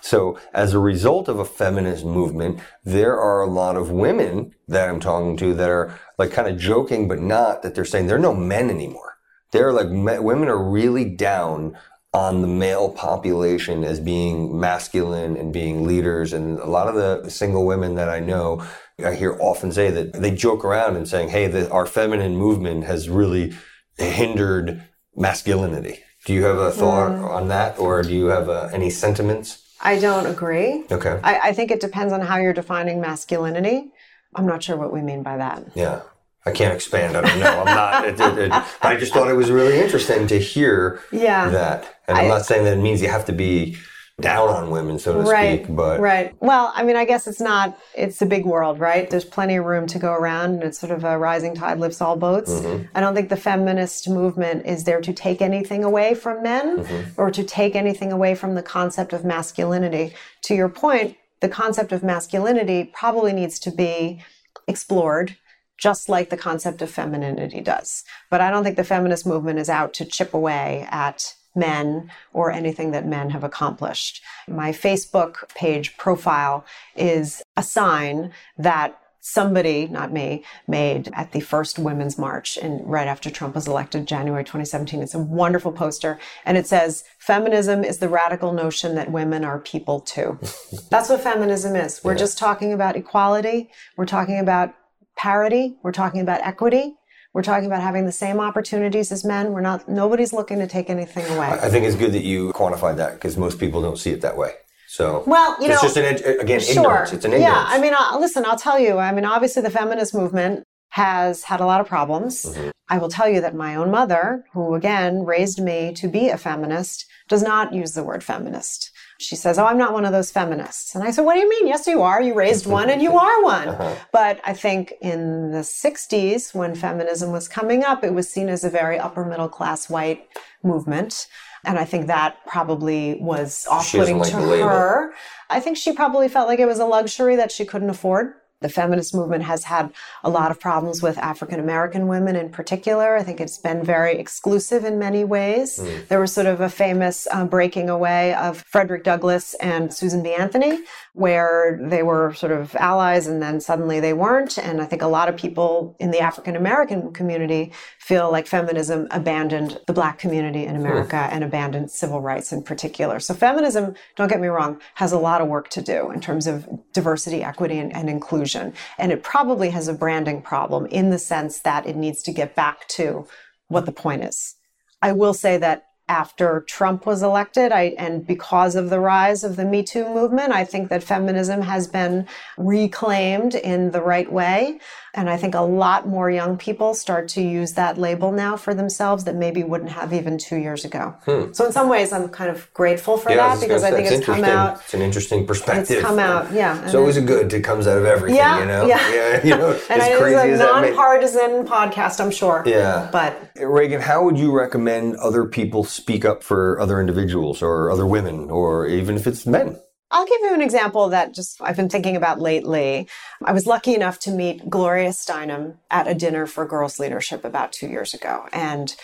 [0.00, 4.88] So as a result of a feminist movement, there are a lot of women that
[4.88, 8.16] I'm talking to that are like kind of joking, but not that they're saying there
[8.16, 9.18] are no men anymore.
[9.52, 11.76] They're like, women are really down
[12.12, 16.32] on the male population as being masculine and being leaders.
[16.32, 18.64] And a lot of the single women that I know,
[19.04, 22.84] I hear often say that they joke around and saying, Hey, the, our feminine movement
[22.84, 23.52] has really
[23.96, 24.82] hindered
[25.14, 26.00] masculinity.
[26.26, 27.30] Do you have a thought mm.
[27.30, 29.62] on that or do you have uh, any sentiments?
[29.80, 30.84] I don't agree.
[30.90, 31.18] Okay.
[31.22, 33.92] I, I think it depends on how you're defining masculinity.
[34.34, 35.64] I'm not sure what we mean by that.
[35.74, 36.02] Yeah.
[36.46, 37.16] I can't expand.
[37.16, 37.60] I don't know.
[37.60, 38.08] I'm not.
[38.08, 41.50] It, it, it, I just thought it was really interesting to hear yeah.
[41.50, 42.00] that.
[42.08, 43.76] And I'm not saying that it means you have to be
[44.20, 45.74] down on women, so to right, speak.
[45.74, 46.34] But right.
[46.40, 47.78] Well, I mean, I guess it's not.
[47.94, 49.08] It's a big world, right?
[49.08, 52.00] There's plenty of room to go around, and it's sort of a rising tide lifts
[52.00, 52.52] all boats.
[52.52, 52.86] Mm-hmm.
[52.94, 57.20] I don't think the feminist movement is there to take anything away from men mm-hmm.
[57.20, 60.14] or to take anything away from the concept of masculinity.
[60.42, 64.22] To your point, the concept of masculinity probably needs to be
[64.66, 65.36] explored
[65.80, 68.04] just like the concept of femininity does.
[68.30, 72.52] But I don't think the feminist movement is out to chip away at men or
[72.52, 74.22] anything that men have accomplished.
[74.46, 76.64] My Facebook page profile
[76.94, 83.06] is a sign that somebody, not me, made at the first Women's March in right
[83.06, 85.02] after Trump was elected, January 2017.
[85.02, 86.18] It's a wonderful poster.
[86.46, 90.38] And it says, Feminism is the radical notion that women are people too.
[90.90, 92.02] That's what feminism is.
[92.02, 92.18] We're yeah.
[92.18, 93.70] just talking about equality.
[93.96, 94.74] We're talking about
[95.20, 95.76] parity.
[95.82, 96.94] We're talking about equity.
[97.34, 99.52] We're talking about having the same opportunities as men.
[99.52, 101.46] We're not, nobody's looking to take anything away.
[101.46, 104.36] I think it's good that you quantified that because most people don't see it that
[104.36, 104.52] way.
[104.88, 106.82] So, well, you it's know, just an, again, sure.
[106.82, 107.12] ignorance.
[107.12, 107.54] It's an ignorance.
[107.54, 107.76] Yeah.
[107.76, 111.60] I mean, uh, listen, I'll tell you, I mean, obviously the feminist movement has had
[111.60, 112.46] a lot of problems.
[112.46, 112.70] Mm-hmm.
[112.88, 116.38] I will tell you that my own mother, who again raised me to be a
[116.38, 118.89] feminist, does not use the word feminist
[119.20, 120.94] she says, Oh, I'm not one of those feminists.
[120.94, 121.66] And I said, What do you mean?
[121.66, 122.22] Yes, you are.
[122.22, 123.68] You raised one and you are one.
[123.68, 123.96] Uh-huh.
[124.12, 128.64] But I think in the 60s, when feminism was coming up, it was seen as
[128.64, 130.26] a very upper middle class white
[130.62, 131.28] movement.
[131.64, 135.12] And I think that probably was off putting like to her.
[135.50, 138.34] I think she probably felt like it was a luxury that she couldn't afford.
[138.60, 139.92] The feminist movement has had
[140.22, 143.16] a lot of problems with African American women in particular.
[143.16, 145.78] I think it's been very exclusive in many ways.
[145.78, 146.08] Mm.
[146.08, 150.34] There was sort of a famous uh, breaking away of Frederick Douglass and Susan B.
[150.34, 150.80] Anthony,
[151.14, 154.58] where they were sort of allies and then suddenly they weren't.
[154.58, 159.06] And I think a lot of people in the African American community feel like feminism
[159.10, 161.32] abandoned the black community in America mm.
[161.32, 163.20] and abandoned civil rights in particular.
[163.20, 166.46] So feminism, don't get me wrong, has a lot of work to do in terms
[166.46, 168.72] of diversity, equity, and, and inclusion inclusion.
[168.98, 172.54] And it probably has a branding problem in the sense that it needs to get
[172.54, 173.26] back to
[173.68, 174.56] what the point is.
[175.02, 179.54] I will say that after Trump was elected, I, and because of the rise of
[179.54, 182.26] the Me Too movement, I think that feminism has been
[182.58, 184.80] reclaimed in the right way.
[185.14, 188.74] And I think a lot more young people start to use that label now for
[188.74, 191.16] themselves that maybe wouldn't have even two years ago.
[191.24, 191.52] Hmm.
[191.52, 194.24] So in some ways, I'm kind of grateful for yeah, that because I think it's
[194.24, 194.80] come out.
[194.80, 195.98] It's an interesting perspective.
[195.98, 196.84] It's come out, yeah.
[196.84, 198.86] It's always a good that comes out of everything, yeah, you know?
[198.86, 199.14] Yeah.
[199.14, 202.62] yeah you know, and as crazy it's a nonpartisan podcast, I'm sure.
[202.66, 203.08] Yeah.
[203.10, 208.06] But Regan, how would you recommend other people speak up for other individuals or other
[208.06, 209.78] women or even if it's men?
[210.10, 213.08] I'll give you an example that just I've been thinking about lately.
[213.44, 217.72] I was lucky enough to meet Gloria Steinem at a dinner for girls leadership about
[217.72, 218.48] two years ago.
[218.52, 218.94] And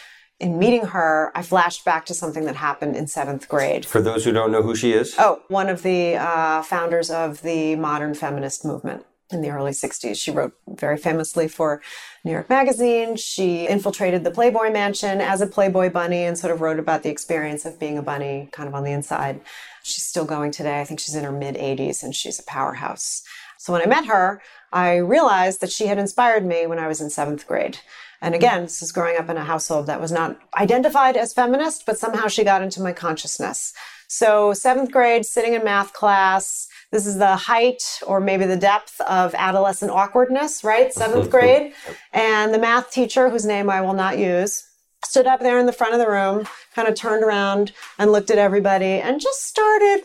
[0.40, 3.86] in meeting her, I flashed back to something that happened in seventh grade.
[3.86, 5.14] For those who don't know who she is?
[5.18, 10.16] Oh, one of the uh, founders of the modern feminist movement in the early 60s.
[10.16, 11.82] She wrote very famously for
[12.24, 13.16] New York Magazine.
[13.16, 17.10] She infiltrated the Playboy Mansion as a Playboy bunny and sort of wrote about the
[17.10, 19.40] experience of being a bunny kind of on the inside.
[19.82, 20.80] She's still going today.
[20.80, 23.22] I think she's in her mid 80s and she's a powerhouse.
[23.58, 27.00] So when I met her, I realized that she had inspired me when I was
[27.00, 27.78] in seventh grade.
[28.22, 31.84] And again, this is growing up in a household that was not identified as feminist,
[31.84, 33.72] but somehow she got into my consciousness.
[34.08, 39.00] So, seventh grade, sitting in math class, this is the height or maybe the depth
[39.02, 40.92] of adolescent awkwardness, right?
[40.92, 41.72] Seventh grade.
[42.12, 44.64] And the math teacher, whose name I will not use,
[45.04, 48.30] stood up there in the front of the room, kind of turned around and looked
[48.30, 50.02] at everybody and just started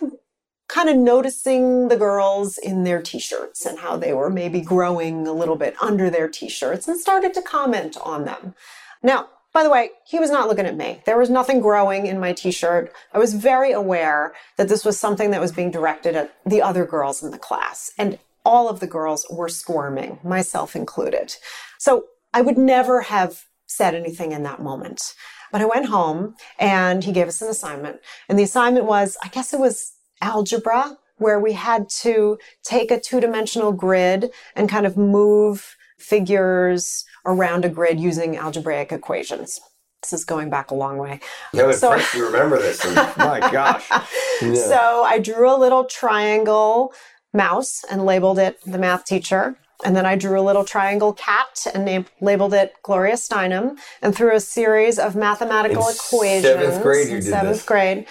[0.68, 5.34] kind of noticing the girls in their t-shirts and how they were maybe growing a
[5.34, 8.56] little bit under their t-shirts and started to comment on them.
[9.04, 11.02] Now, by the way, he was not looking at me.
[11.06, 12.94] There was nothing growing in my t-shirt.
[13.14, 16.86] I was very aware that this was something that was being directed at the other
[16.86, 17.92] girls in the class.
[17.98, 21.36] And all of the girls were squirming, myself included.
[21.78, 25.16] So I would never have said anything in that moment.
[25.52, 28.00] But I went home and he gave us an assignment.
[28.30, 29.92] And the assignment was, I guess it was
[30.22, 37.06] algebra, where we had to take a two dimensional grid and kind of move figures
[37.26, 39.60] around a grid using algebraic equations.
[40.02, 41.20] This is going back a long way.
[41.54, 42.84] Yeah, but so, you remember this.
[43.18, 43.88] my gosh.
[43.90, 44.06] Yeah.
[44.42, 46.94] So I drew a little triangle
[47.32, 49.56] mouse and labeled it the math teacher.
[49.84, 53.78] And then I drew a little triangle cat and named, labeled it Gloria Steinem.
[54.02, 57.66] And through a series of mathematical in equations, seventh grade, you in did seventh this.
[57.66, 58.08] grade,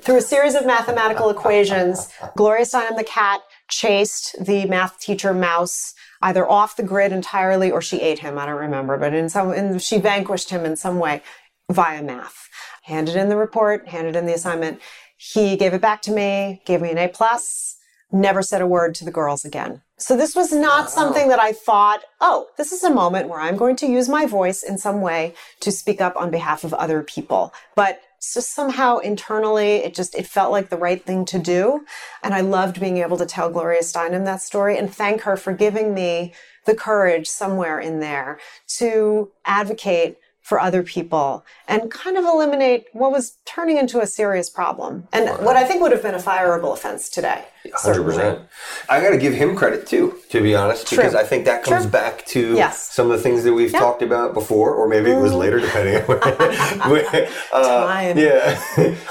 [0.00, 3.40] through a series of mathematical equations, Gloria Steinem the cat
[3.74, 8.38] chased the math teacher mouse either off the grid entirely or she ate him.
[8.38, 11.22] I don't remember, but in some, in, she vanquished him in some way
[11.70, 12.48] via math.
[12.84, 14.80] Handed in the report, handed in the assignment.
[15.16, 17.76] He gave it back to me, gave me an A plus,
[18.12, 19.82] never said a word to the girls again.
[19.98, 20.86] So this was not wow.
[20.86, 24.26] something that I thought, oh, this is a moment where I'm going to use my
[24.26, 27.52] voice in some way to speak up on behalf of other people.
[27.74, 28.00] But
[28.32, 31.84] just somehow internally, it just, it felt like the right thing to do.
[32.22, 35.52] And I loved being able to tell Gloria Steinem that story and thank her for
[35.52, 36.32] giving me
[36.64, 38.38] the courage somewhere in there
[38.78, 44.50] to advocate for other people and kind of eliminate what was turning into a serious
[44.50, 45.42] problem and right.
[45.42, 47.46] what I think would have been a fireable offense today.
[47.66, 47.78] 100%.
[47.78, 48.38] Certainly.
[48.90, 50.98] I got to give him credit too, to be honest, True.
[50.98, 51.90] because I think that comes True.
[51.90, 52.92] back to yes.
[52.92, 53.80] some of the things that we've yep.
[53.80, 55.16] talked about before, or maybe mm.
[55.16, 55.40] it was mm-hmm.
[55.40, 56.18] later, depending on
[57.54, 58.18] uh, Time.
[58.18, 58.62] Yeah,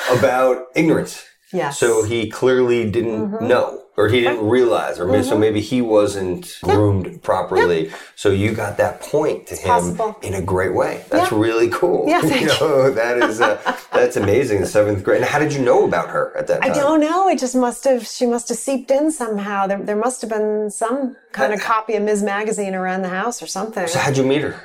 [0.16, 1.26] about ignorance.
[1.54, 1.80] Yes.
[1.80, 3.48] So he clearly didn't mm-hmm.
[3.48, 5.22] know or he didn't realize, or mm-hmm.
[5.22, 6.74] so maybe he wasn't yeah.
[6.74, 7.88] groomed properly.
[7.88, 7.96] Yeah.
[8.16, 10.18] So you got that point to it's him possible.
[10.24, 11.06] in a great way.
[11.10, 11.38] That's yeah.
[11.38, 12.06] really cool.
[12.08, 14.62] Yeah, thank you know, that is uh, that's amazing.
[14.62, 15.18] The seventh grade.
[15.18, 16.72] And how did you know about her at that time?
[16.72, 17.30] I don't know.
[17.30, 18.08] It just must have.
[18.08, 19.68] She must have seeped in somehow.
[19.68, 22.24] There, there must have been some kind of copy of Ms.
[22.24, 23.88] Magazine around the house or something.
[23.88, 24.60] So how'd you meet her?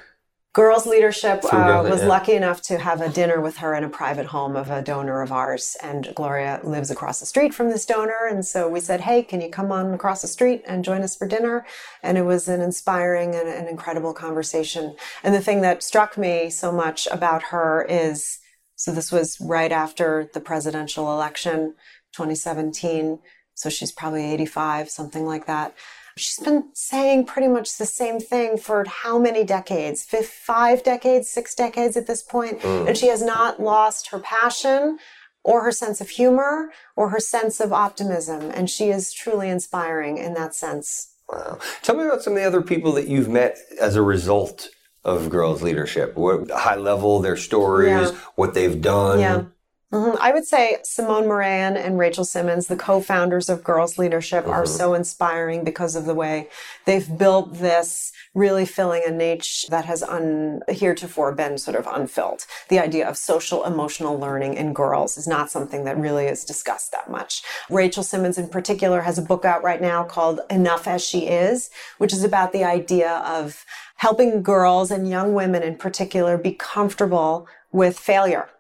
[0.59, 2.09] Girls Leadership uh, was yeah.
[2.09, 5.23] lucky enough to have a dinner with her in a private home of a donor
[5.23, 5.77] of ours.
[5.81, 8.27] And Gloria lives across the street from this donor.
[8.29, 11.15] And so we said, hey, can you come on across the street and join us
[11.15, 11.65] for dinner?
[12.03, 14.97] And it was an inspiring and an incredible conversation.
[15.23, 18.41] And the thing that struck me so much about her is
[18.75, 21.77] so this was right after the presidential election,
[22.15, 23.21] 2017.
[23.55, 25.77] So she's probably 85, something like that
[26.19, 30.05] she's been saying pretty much the same thing for how many decades?
[30.05, 32.61] Five decades, six decades at this point.
[32.61, 32.89] Mm.
[32.89, 34.99] And she has not lost her passion
[35.45, 38.51] or her sense of humor or her sense of optimism.
[38.51, 41.15] And she is truly inspiring in that sense.
[41.29, 41.59] Wow.
[41.83, 44.69] Tell me about some of the other people that you've met as a result
[45.05, 46.17] of girls leadership.
[46.17, 48.19] What high level, their stories, yeah.
[48.35, 49.21] what they've done.
[49.21, 49.45] Yeah.
[49.91, 50.19] Mm-hmm.
[50.21, 54.53] I would say Simone Marean and Rachel Simmons, the co-founders of Girls Leadership, mm-hmm.
[54.53, 56.49] are so inspiring because of the way
[56.85, 62.45] they've built this, really filling a niche that has un- heretofore been sort of unfilled.
[62.69, 66.93] The idea of social emotional learning in girls is not something that really is discussed
[66.93, 67.43] that much.
[67.71, 71.71] Rachel Simmons in particular has a book out right now called Enough as She Is,
[71.97, 73.65] which is about the idea of
[73.97, 78.51] helping girls and young women in particular be comfortable with failure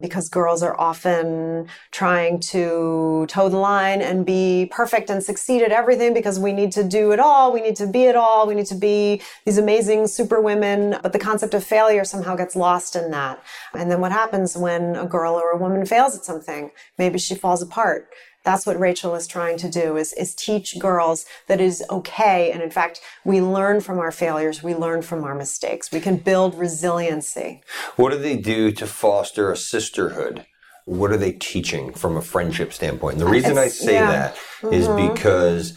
[0.00, 5.72] because girls are often trying to toe the line and be perfect and succeed at
[5.72, 7.50] everything because we need to do it all.
[7.52, 8.46] We need to be it all.
[8.46, 10.96] We need to be these amazing super women.
[11.02, 13.42] But the concept of failure somehow gets lost in that.
[13.72, 16.70] And then what happens when a girl or a woman fails at something?
[16.98, 18.08] Maybe she falls apart.
[18.46, 22.52] That's what Rachel is trying to do is, is teach girls that it is okay.
[22.52, 24.62] And in fact, we learn from our failures.
[24.62, 25.90] We learn from our mistakes.
[25.90, 27.62] We can build resiliency.
[27.96, 30.46] What do they do to foster a sisterhood?
[30.84, 33.14] What are they teaching from a friendship standpoint?
[33.14, 34.12] And the reason it's, I say yeah.
[34.12, 35.12] that mm-hmm.
[35.12, 35.74] because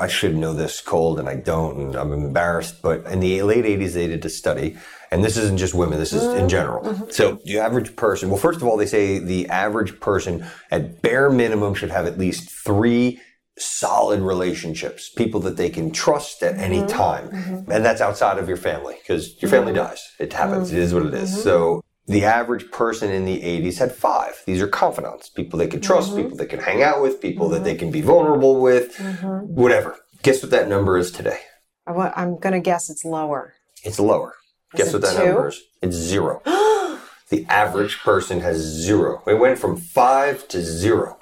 [0.00, 2.82] I should know this cold and I don't, and I'm embarrassed.
[2.82, 4.76] But in the late 80s, they did a study
[5.12, 6.48] and this isn't just women, this is in mm-hmm.
[6.48, 6.82] general.
[6.82, 7.10] Mm-hmm.
[7.10, 11.28] So the average person, well, first of all, they say the average person at bare
[11.28, 13.20] minimum should have at least three
[13.58, 16.86] solid relationships, people that they can trust at any mm-hmm.
[16.86, 17.28] time.
[17.28, 17.70] Mm-hmm.
[17.70, 19.86] And that's outside of your family because your family mm-hmm.
[19.88, 20.02] dies.
[20.18, 20.72] It happens.
[20.72, 21.42] It is what it is.
[21.42, 24.42] So the average person in the 80s had five.
[24.46, 27.64] These are confidants, people they can trust, people they can hang out with, people that
[27.64, 29.98] they can be vulnerable with, whatever.
[30.22, 31.38] Guess what that number is today?
[31.86, 33.52] I'm going to guess it's lower.
[33.84, 34.36] It's lower.
[34.74, 35.24] Guess what that two?
[35.24, 35.62] number is?
[35.80, 36.40] It's zero.
[37.28, 39.22] the average person has zero.
[39.26, 41.18] It went from five to zero.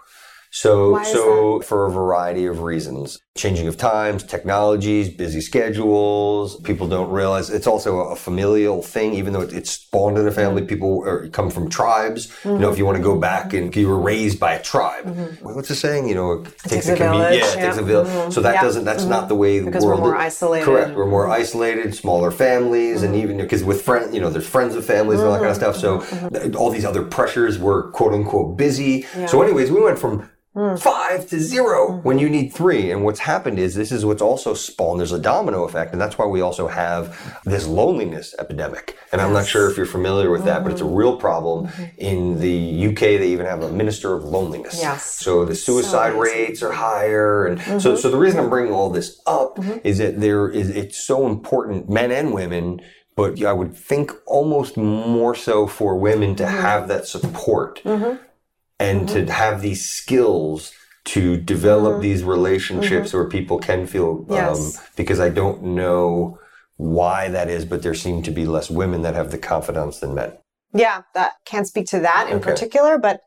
[0.53, 7.11] So, so for a variety of reasons, changing of times, technologies, busy schedules, people don't
[7.11, 10.63] realize it's also a familial thing, even though it- it's spawned in a family.
[10.63, 12.29] People are, come from tribes.
[12.45, 15.05] You know, if you want to go back and you were raised by a tribe,
[15.07, 15.55] mm-hmm.
[15.55, 16.09] what's the saying?
[16.09, 18.09] You know, it takes, takes a commu- village, Yeah, it takes a village.
[18.09, 18.31] Mm-hmm.
[18.33, 18.63] So that Yeah.
[18.63, 18.85] doesn't.
[18.85, 19.11] That's mm-hmm.
[19.11, 20.01] not the way the Because we're world.
[20.01, 20.65] more isolated.
[20.65, 20.97] Correct.
[20.97, 24.85] We're more isolated, smaller families, and even because with friends, you know, there's friends of
[24.85, 25.77] families and all that kind of stuff.
[25.77, 26.03] So
[26.59, 29.07] all these other pressures were quote unquote busy.
[29.29, 30.75] So, anyways, we went from Hmm.
[30.75, 31.99] five to 0 hmm.
[32.03, 32.91] when you need three.
[32.91, 34.99] And what's happened is this is what's also spawned.
[34.99, 38.97] There's a domino effect, and that's why we also have this loneliness epidemic.
[39.13, 40.95] And I'm not sure if you're familiar with that, but it's a mm-hmm.
[40.95, 41.69] real problem.
[41.69, 41.85] Mm-hmm.
[41.99, 44.81] In the UK, they even have a minister of loneliness.
[44.81, 45.05] Yes.
[45.05, 48.01] So the suicide rates are higher, and so mm-hmm.
[48.01, 51.89] so the reason I'm bringing all this up is that there is it's so important,
[51.89, 52.81] men and women.
[53.15, 57.83] But I would think almost more so for women to have that support
[58.81, 59.31] and to mm-hmm.
[59.31, 60.73] have these skills
[61.05, 62.03] to develop mm-hmm.
[62.03, 63.19] these relationships mm-hmm.
[63.19, 66.39] where people can feel um, because I don't know
[66.77, 70.15] why that is, but there seem to be less women that have the confidence than
[70.15, 70.33] men.
[70.73, 72.51] Yeah, that can't speak to that in Okay.
[72.51, 73.21] particular, but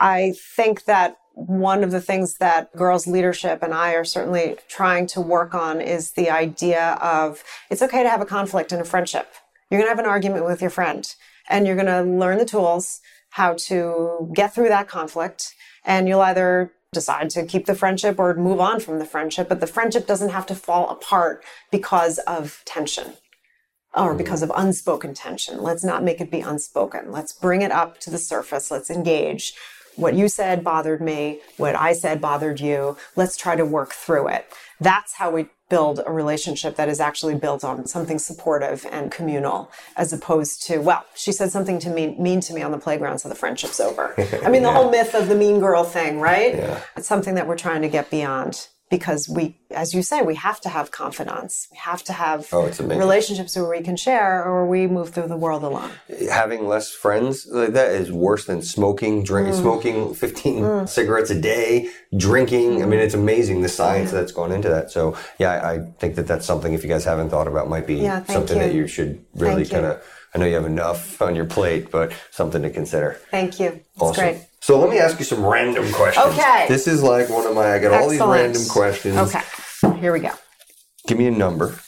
[0.00, 5.06] I think that one of the things that girls leadership and I are certainly trying
[5.08, 8.84] to work on is the idea of it's okay to have a conflict in a
[8.84, 9.32] friendship.
[9.70, 11.06] You're going to have an argument with your friend
[11.48, 15.54] and you're going to learn the tools how to get through that conflict
[15.84, 19.60] and you'll either decide to keep the friendship or move on from the friendship, but
[19.60, 23.14] the friendship doesn't have to fall apart because of tension
[23.94, 24.18] or mm-hmm.
[24.18, 25.62] because of unspoken tension.
[25.62, 27.12] Let's not make it be unspoken.
[27.12, 28.70] Let's bring it up to the surface.
[28.70, 29.54] Let's engage.
[29.96, 31.40] What you said bothered me.
[31.56, 32.96] What I said bothered you.
[33.16, 34.46] Let's try to work through it.
[34.80, 39.70] That's how we build a relationship that is actually built on something supportive and communal,
[39.96, 43.20] as opposed to, well, she said something to me mean to me on the playground,
[43.20, 44.14] so the friendship's over.
[44.44, 46.54] I mean, the whole myth of the mean girl thing, right?
[46.56, 46.82] Yeah.
[46.96, 50.60] It's something that we're trying to get beyond because we, as you say, we have
[50.62, 51.68] to have confidence.
[51.70, 55.36] We have to have Oh, relationships where we can share or we move through the
[55.36, 55.92] world alone.
[56.28, 59.60] having less friends like that is worse than smoking, drinking, Mm.
[59.60, 62.82] smoking 15 cigarettes a day, drinking.
[62.82, 64.90] I mean, it's amazing the science that's gone into that.
[64.90, 67.86] So, yeah, I, I think that that's something, if you guys haven't thought about, might
[67.86, 68.62] be Yeah, something you.
[68.64, 70.02] that you should really kind of,
[70.34, 73.20] I know you have enough on your plate, but something to consider.
[73.30, 73.68] Thank you.
[73.94, 74.14] It's Awesome.
[74.24, 74.46] great.
[74.62, 76.26] So let me ask you some random questions.
[76.26, 76.66] Okay.
[76.68, 78.42] This is like one of my, I got all these Excellent.
[78.42, 79.16] random questions.
[79.16, 79.98] Okay.
[80.00, 80.32] Here we go.
[81.06, 81.78] Give me a number.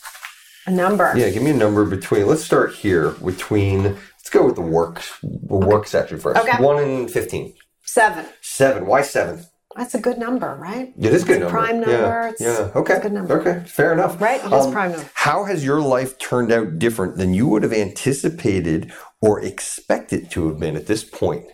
[0.66, 1.12] A number.
[1.16, 5.02] Yeah, give me a number between, let's start here, between, let's go with the work,
[5.22, 6.40] the work section first.
[6.40, 6.62] Okay.
[6.62, 7.54] 1 and 15.
[7.84, 8.24] Seven.
[8.40, 8.86] Seven.
[8.86, 9.44] Why seven?
[9.76, 10.92] That's a good number, right?
[10.98, 11.66] It is a good It's a number.
[11.66, 12.28] prime Yeah.
[12.30, 12.70] It's- yeah.
[12.80, 12.94] Okay.
[12.94, 13.40] it's a good number.
[13.40, 13.64] Okay.
[13.66, 14.12] Fair enough.
[14.12, 14.40] Um, Right?
[14.44, 15.10] It is prime number.
[15.14, 20.48] How has your life turned out different than you would have anticipated or expected to
[20.48, 21.46] have been at this point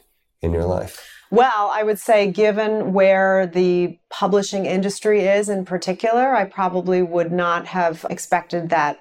[0.42, 1.04] in your life?
[1.30, 7.32] Well, I would say, given where the publishing industry is in particular, I probably would
[7.32, 9.00] not have expected that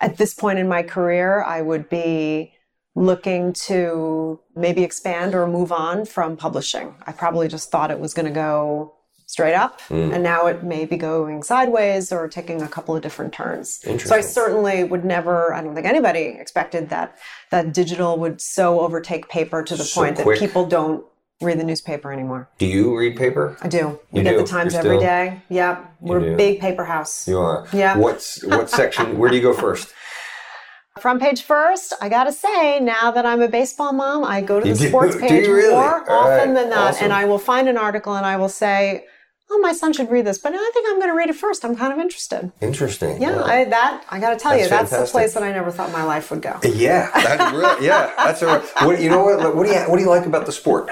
[0.00, 2.54] at this point in my career, I would be
[2.94, 6.94] looking to maybe expand or move on from publishing.
[7.06, 8.94] I probably just thought it was going to go
[9.26, 10.10] straight up, hmm.
[10.10, 13.80] and now it may be going sideways or taking a couple of different turns.
[14.02, 17.16] So I certainly would never, I don't think anybody expected that
[17.50, 20.38] that digital would so overtake paper to the So point quick.
[20.38, 21.04] that people don't
[21.40, 22.48] read the newspaper anymore.
[22.58, 23.56] Do you read paper?
[23.62, 24.00] I do.
[24.10, 24.38] We You get do?
[24.38, 25.40] the Times You're every still- day.
[25.50, 25.92] Yep.
[26.00, 27.28] We're a big paper house.
[27.28, 27.66] You are.
[27.72, 27.96] Yeah.
[27.96, 29.18] What's what section?
[29.18, 29.92] Where do you go first?
[31.00, 34.68] Front page first, I gotta say, now that I'm a baseball mom, I go to
[34.68, 34.88] the do?
[34.88, 35.70] sports Do page you really?
[35.72, 36.54] more All often right.
[36.54, 36.88] than not.
[36.94, 37.04] Awesome.
[37.04, 39.04] And I will find an article and I will say,
[39.50, 41.64] Oh, my son should read this, but I think I'm gonna read it first.
[41.64, 42.50] I'm kind of interested.
[42.60, 43.22] Interesting.
[43.22, 43.44] Yeah, Wow.
[43.44, 46.02] I that I gotta tell That's you, that's the place that I never thought my
[46.04, 46.58] life would go.
[46.64, 50.02] yeah, that's really, yeah, that's a, what you know what what do you what do
[50.02, 50.90] you like about the sport?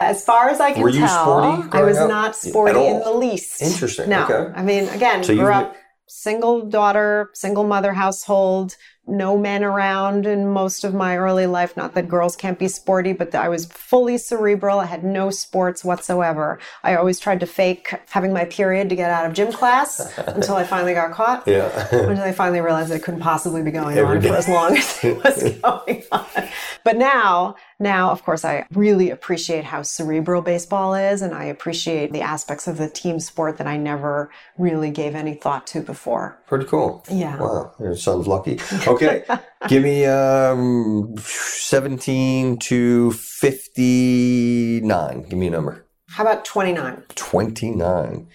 [0.00, 1.24] As far as I can Were you tell,
[1.62, 2.08] sporty I was up?
[2.08, 3.60] not sporty in the least.
[3.62, 4.08] Interesting.
[4.08, 4.52] No, Okay.
[4.54, 5.74] I mean, again, So grew up
[6.06, 8.76] single daughter, single mother household,
[9.06, 11.76] no men around in most of my early life.
[11.76, 14.78] Not that girls can't be sporty, but I was fully cerebral.
[14.80, 16.58] I had no sports whatsoever.
[16.84, 20.56] I always tried to fake having my period to get out of gym class until
[20.56, 21.46] I finally got caught.
[21.46, 21.68] Yeah.
[21.92, 24.28] Until I finally realized it couldn't possibly be going Every on day.
[24.28, 26.48] for as long as it was going on.
[26.84, 32.12] But now, now, of course, I really appreciate how cerebral baseball is, and I appreciate
[32.12, 36.40] the aspects of the team sport that I never really gave any thought to before.
[36.48, 37.04] Pretty cool.
[37.10, 37.38] Yeah.
[37.38, 38.58] Wow, your son's lucky.
[38.86, 39.22] Okay,
[39.68, 45.22] give me um, 17 to 59.
[45.28, 45.84] Give me a number.
[46.08, 47.04] How about 29?
[47.14, 48.28] 29.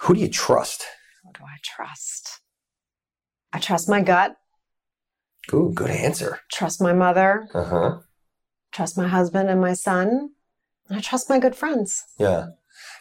[0.00, 0.84] Who do you trust?
[1.22, 2.40] What do I trust?
[3.52, 4.36] I trust my gut,
[5.52, 6.40] Ooh, good answer.
[6.50, 7.98] trust my mother, Uh huh.
[8.72, 10.30] Trust my husband and my son,
[10.88, 12.04] and I trust my good friends.
[12.18, 12.48] Yeah.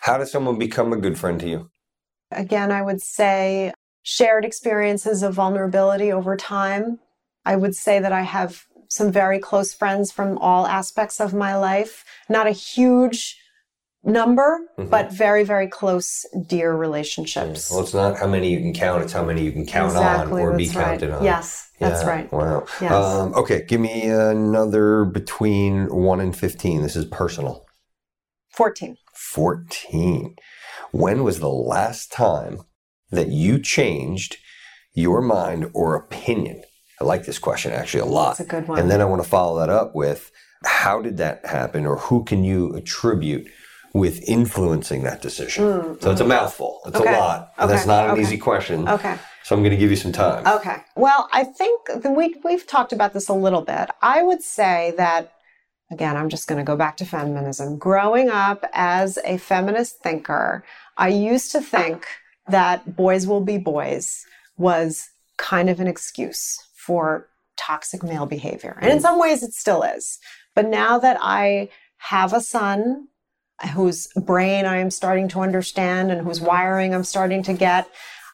[0.01, 1.71] How does someone become a good friend to you?
[2.31, 6.99] Again, I would say shared experiences of vulnerability over time.
[7.45, 11.55] I would say that I have some very close friends from all aspects of my
[11.55, 12.03] life.
[12.29, 13.40] Not a huge
[14.03, 14.89] number, mm-hmm.
[14.89, 17.69] but very, very close, dear relationships.
[17.69, 20.41] Well, it's not how many you can count, it's how many you can count exactly,
[20.41, 21.17] on or be counted right.
[21.19, 21.23] on.
[21.23, 21.89] Yes, yeah.
[21.89, 22.31] that's right.
[22.31, 22.65] Wow.
[22.79, 22.91] Yes.
[22.91, 26.81] Um, okay, give me another between 1 and 15.
[26.81, 27.65] This is personal.
[28.51, 28.97] 14.
[29.13, 30.35] 14.
[30.91, 32.61] When was the last time
[33.11, 34.37] that you changed
[34.93, 36.63] your mind or opinion?
[36.99, 38.37] I like this question actually a lot.
[38.37, 38.79] That's a good one.
[38.79, 40.31] And then I want to follow that up with
[40.63, 43.47] how did that happen or who can you attribute
[43.93, 45.65] with influencing that decision?
[45.65, 46.81] Mm, so it's a mouthful.
[46.85, 47.13] It's okay.
[47.13, 47.53] a lot.
[47.57, 47.73] And okay.
[47.73, 48.21] that's not an okay.
[48.21, 48.87] easy question.
[48.87, 49.17] Okay.
[49.43, 50.45] So I'm going to give you some time.
[50.45, 50.77] Okay.
[50.95, 53.89] Well, I think we, we've talked about this a little bit.
[54.01, 55.33] I would say that,
[55.91, 57.77] again, I'm just going to go back to feminism.
[57.77, 60.63] Growing up as a feminist thinker,
[60.95, 62.05] I used to think
[62.47, 64.25] that boys will be boys
[64.57, 67.27] was kind of an excuse for
[67.57, 68.77] toxic male behavior.
[68.81, 69.01] And in mm.
[69.01, 70.19] some ways, it still is.
[70.55, 73.07] But now that I have a son
[73.69, 77.89] whose brain I am starting to understand and whose wiring I'm starting to get.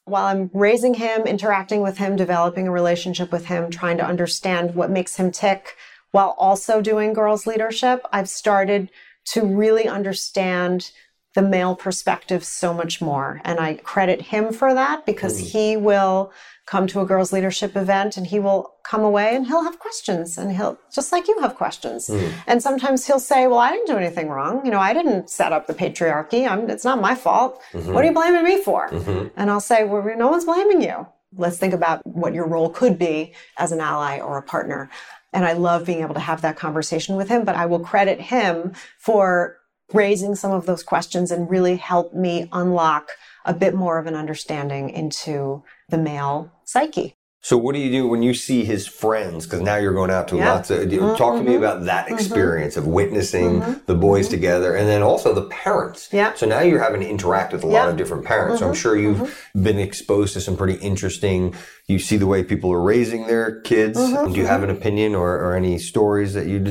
[0.06, 4.74] While I'm raising him, interacting with him, developing a relationship with him, trying to understand
[4.74, 5.76] what makes him tick,
[6.12, 8.90] while also doing girls leadership, I've started
[9.32, 10.92] to really understand
[11.38, 13.40] the male perspective so much more.
[13.44, 15.46] And I credit him for that because mm.
[15.46, 16.32] he will
[16.66, 20.36] come to a girls leadership event and he will come away and he'll have questions
[20.36, 22.34] and he'll just like you have questions mm.
[22.48, 25.54] and sometimes he'll say well i didn't do anything wrong you know i didn't set
[25.54, 27.94] up the patriarchy I'm, it's not my fault mm-hmm.
[27.94, 29.28] what are you blaming me for mm-hmm.
[29.38, 31.08] and i'll say well no one's blaming you
[31.38, 34.90] let's think about what your role could be as an ally or a partner
[35.32, 38.20] and i love being able to have that conversation with him but i will credit
[38.20, 39.58] him for
[39.94, 43.12] raising some of those questions and really help me unlock
[43.46, 47.16] a bit more of an understanding into the male psyche.
[47.42, 49.46] So what do you do when you see his friends?
[49.46, 50.54] Because now you're going out to yeah.
[50.54, 50.80] lots of.
[50.80, 51.16] Mm-hmm.
[51.16, 51.58] Talk to me mm-hmm.
[51.64, 52.16] about that mm-hmm.
[52.16, 52.90] experience mm-hmm.
[52.90, 53.74] of witnessing mm-hmm.
[53.86, 54.36] the boys mm-hmm.
[54.36, 56.10] together, and then also the parents.
[56.12, 56.34] Yeah.
[56.34, 58.60] So now you're having to interact with a lot of different parents.
[58.60, 61.56] So I'm sure you've been exposed to some pretty interesting.
[61.88, 63.98] You see the way people are raising their kids.
[63.98, 66.68] Do you have an opinion or, or any stories that you'd?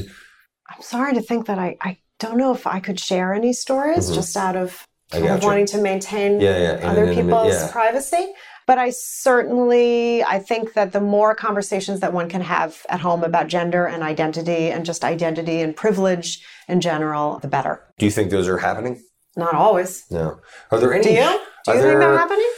[0.69, 4.07] I'm sorry to think that I, I don't know if I could share any stories
[4.07, 4.15] mm-hmm.
[4.15, 6.91] just out of kind of wanting to maintain yeah, yeah.
[6.91, 7.69] other people's yeah.
[7.71, 8.33] privacy.
[8.67, 13.23] But I certainly, I think that the more conversations that one can have at home
[13.23, 17.85] about gender and identity and just identity and privilege in general, the better.
[17.99, 19.01] Do you think those are happening?
[19.37, 20.11] Not always.
[20.11, 20.41] No.
[20.73, 21.05] Are there any?
[21.05, 21.15] Do you?
[21.17, 22.51] Do you think there, they're happening?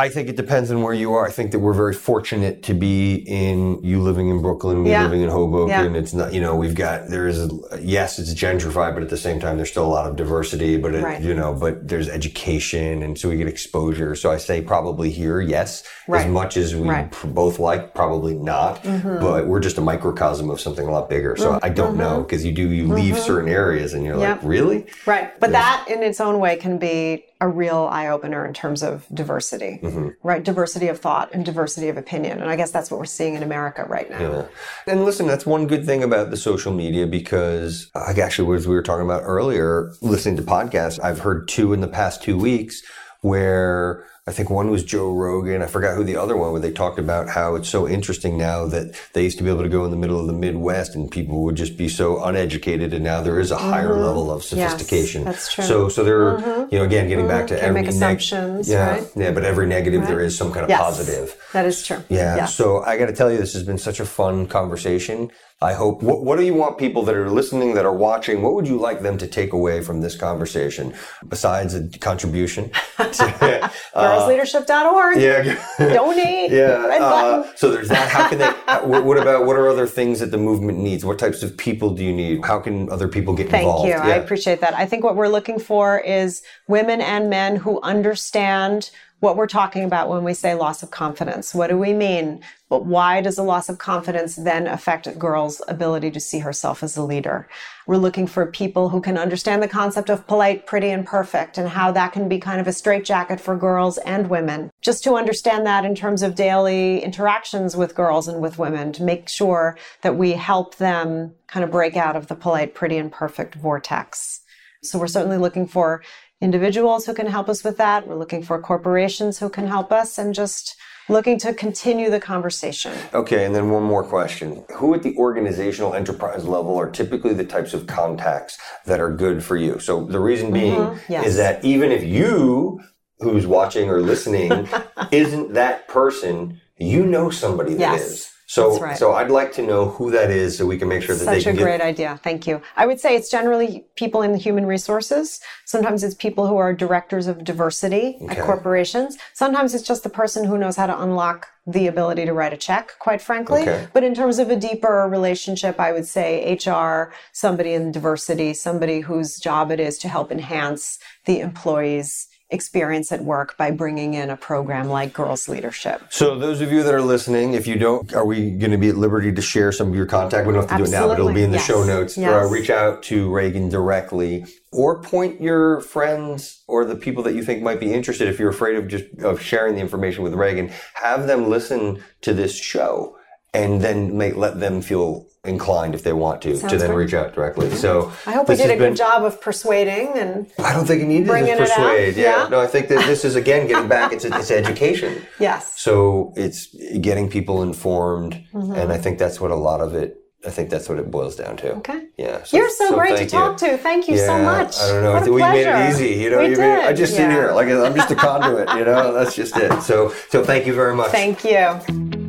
[0.00, 1.26] I think it depends on where you are.
[1.26, 5.02] I think that we're very fortunate to be in you living in Brooklyn, me yeah.
[5.02, 5.92] living in Hoboken.
[5.92, 6.00] Yeah.
[6.00, 9.38] It's not, you know, we've got there is yes, it's gentrified, but at the same
[9.38, 10.78] time, there's still a lot of diversity.
[10.78, 11.20] But it, right.
[11.20, 14.14] you know, but there's education, and so we get exposure.
[14.14, 16.24] So I say probably here, yes, right.
[16.24, 17.14] as much as we right.
[17.34, 18.82] both like, probably not.
[18.82, 19.20] Mm-hmm.
[19.20, 21.36] But we're just a microcosm of something a lot bigger.
[21.36, 21.64] So mm-hmm.
[21.64, 23.22] I don't know because you do you leave mm-hmm.
[23.22, 24.38] certain areas, and you're yep.
[24.38, 25.38] like, really, right?
[25.38, 28.82] But there's, that in its own way can be a real eye opener in terms
[28.82, 30.08] of diversity, mm-hmm.
[30.22, 30.44] right?
[30.44, 32.40] Diversity of thought and diversity of opinion.
[32.40, 34.20] And I guess that's what we're seeing in America right now.
[34.20, 34.46] Yeah.
[34.86, 38.74] And listen, that's one good thing about the social media because I actually, as we
[38.74, 42.82] were talking about earlier, listening to podcasts, I've heard two in the past two weeks
[43.22, 45.62] where I think one was Joe Rogan.
[45.62, 48.66] I forgot who the other one, where they talked about how it's so interesting now
[48.66, 51.10] that they used to be able to go in the middle of the Midwest and
[51.10, 53.70] people would just be so uneducated, and now there is a mm-hmm.
[53.70, 55.22] higher level of sophistication.
[55.22, 55.64] Yes, that's true.
[55.64, 56.72] So, so they're mm-hmm.
[56.72, 57.38] you know again getting mm-hmm.
[57.38, 59.10] back to Can't every make assumptions, neg- yeah, right?
[59.16, 60.08] yeah, but every negative right.
[60.08, 61.36] there is some kind of yes, positive.
[61.52, 62.02] That is true.
[62.10, 62.36] Yeah.
[62.36, 62.46] yeah.
[62.46, 65.30] So I got to tell you, this has been such a fun conversation.
[65.62, 66.02] I hope.
[66.02, 68.40] What, what, do you want people that are listening, that are watching?
[68.40, 70.94] What would you like them to take away from this conversation
[71.28, 72.70] besides a contribution?
[72.96, 73.04] to,
[73.94, 75.20] uh, Girlsleadership.org.
[75.20, 75.62] Yeah.
[75.78, 76.50] Donate.
[76.60, 76.86] Yeah.
[77.00, 78.08] Uh, so there's that.
[78.08, 78.46] How can they?
[79.00, 81.04] what about what are other things that the movement needs?
[81.04, 82.44] What types of people do you need?
[82.44, 83.88] How can other people get Thank involved?
[83.90, 84.08] Thank you.
[84.08, 84.16] Yeah.
[84.16, 84.74] I appreciate that.
[84.74, 88.90] I think what we're looking for is women and men who understand
[89.20, 91.54] what we're talking about when we say loss of confidence.
[91.54, 92.42] What do we mean?
[92.70, 96.82] But why does a loss of confidence then affect a girl's ability to see herself
[96.82, 97.48] as a leader?
[97.86, 101.68] We're looking for people who can understand the concept of polite, pretty, and perfect and
[101.68, 104.70] how that can be kind of a straitjacket for girls and women.
[104.80, 109.02] Just to understand that in terms of daily interactions with girls and with women to
[109.02, 113.12] make sure that we help them kind of break out of the polite, pretty, and
[113.12, 114.40] perfect vortex.
[114.82, 116.02] So we're certainly looking for
[116.40, 118.06] individuals who can help us with that.
[118.06, 120.76] We're looking for corporations who can help us and just
[121.08, 122.96] looking to continue the conversation.
[123.12, 124.64] Okay, and then one more question.
[124.76, 129.44] Who at the organizational enterprise level are typically the types of contacts that are good
[129.44, 129.78] for you?
[129.80, 131.12] So the reason being mm-hmm.
[131.12, 131.26] yes.
[131.26, 132.80] is that even if you
[133.18, 134.68] who's watching or listening
[135.12, 138.02] isn't that person, you know somebody that yes.
[138.02, 138.32] is.
[138.50, 138.98] So, right.
[138.98, 141.34] so I'd like to know who that is, so we can make sure that Such
[141.34, 141.54] they can.
[141.54, 142.18] Such a great idea.
[142.24, 142.60] Thank you.
[142.76, 145.40] I would say it's generally people in human resources.
[145.66, 148.40] Sometimes it's people who are directors of diversity okay.
[148.40, 149.16] at corporations.
[149.34, 152.56] Sometimes it's just the person who knows how to unlock the ability to write a
[152.56, 153.62] check, quite frankly.
[153.62, 153.86] Okay.
[153.92, 158.98] But in terms of a deeper relationship, I would say HR, somebody in diversity, somebody
[158.98, 164.30] whose job it is to help enhance the employee's experience at work by bringing in
[164.30, 166.02] a program like Girls Leadership.
[166.10, 168.88] So, those of you that are listening, if you don't, are we going to be
[168.88, 170.46] at liberty to share some of your contact?
[170.46, 170.90] We don't have to Absolutely.
[170.90, 171.66] do it now, but it'll be in the yes.
[171.66, 172.16] show notes.
[172.16, 172.30] Yes.
[172.30, 177.42] Or reach out to Regan directly, or point your friends or the people that you
[177.42, 178.28] think might be interested.
[178.28, 182.34] If you're afraid of just of sharing the information with Regan, have them listen to
[182.34, 183.16] this show
[183.52, 187.14] and then make, let them feel inclined if they want to Sounds to then reach
[187.14, 187.70] out directly.
[187.70, 191.00] So I hope we did a been, good job of persuading and I don't think
[191.00, 192.16] you need to persuade.
[192.16, 192.42] Yeah.
[192.42, 192.48] yeah.
[192.48, 194.12] no, I think that this is again getting back.
[194.12, 195.22] It's it's education.
[195.38, 195.80] Yes.
[195.80, 198.72] So it's getting people informed, mm-hmm.
[198.72, 200.18] and I think that's what a lot of it.
[200.46, 201.74] I think that's what it boils down to.
[201.76, 202.08] Okay.
[202.16, 202.42] Yeah.
[202.44, 203.68] So, You're so, so great to talk you.
[203.68, 203.76] to.
[203.76, 204.78] Thank you yeah, so much.
[204.78, 205.12] I don't know.
[205.12, 206.18] What we made it easy.
[206.22, 206.60] You know, we did.
[206.60, 207.18] I just yeah.
[207.18, 208.68] sit here like I'm just a conduit.
[208.70, 209.82] You know, that's just it.
[209.82, 211.10] So so thank you very much.
[211.10, 212.19] Thank you.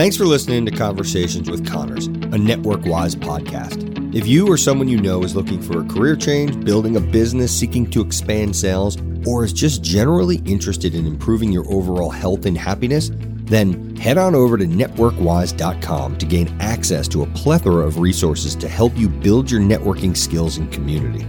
[0.00, 4.14] Thanks for listening to Conversations with Connors, a network wise podcast.
[4.14, 7.54] If you or someone you know is looking for a career change, building a business,
[7.54, 8.96] seeking to expand sales,
[9.26, 14.34] or is just generally interested in improving your overall health and happiness, then head on
[14.34, 19.50] over to networkwise.com to gain access to a plethora of resources to help you build
[19.50, 21.26] your networking skills and community.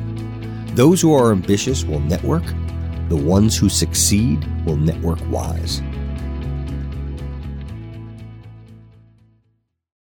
[0.76, 2.46] Those who are ambitious will network,
[3.10, 5.82] the ones who succeed will network wise.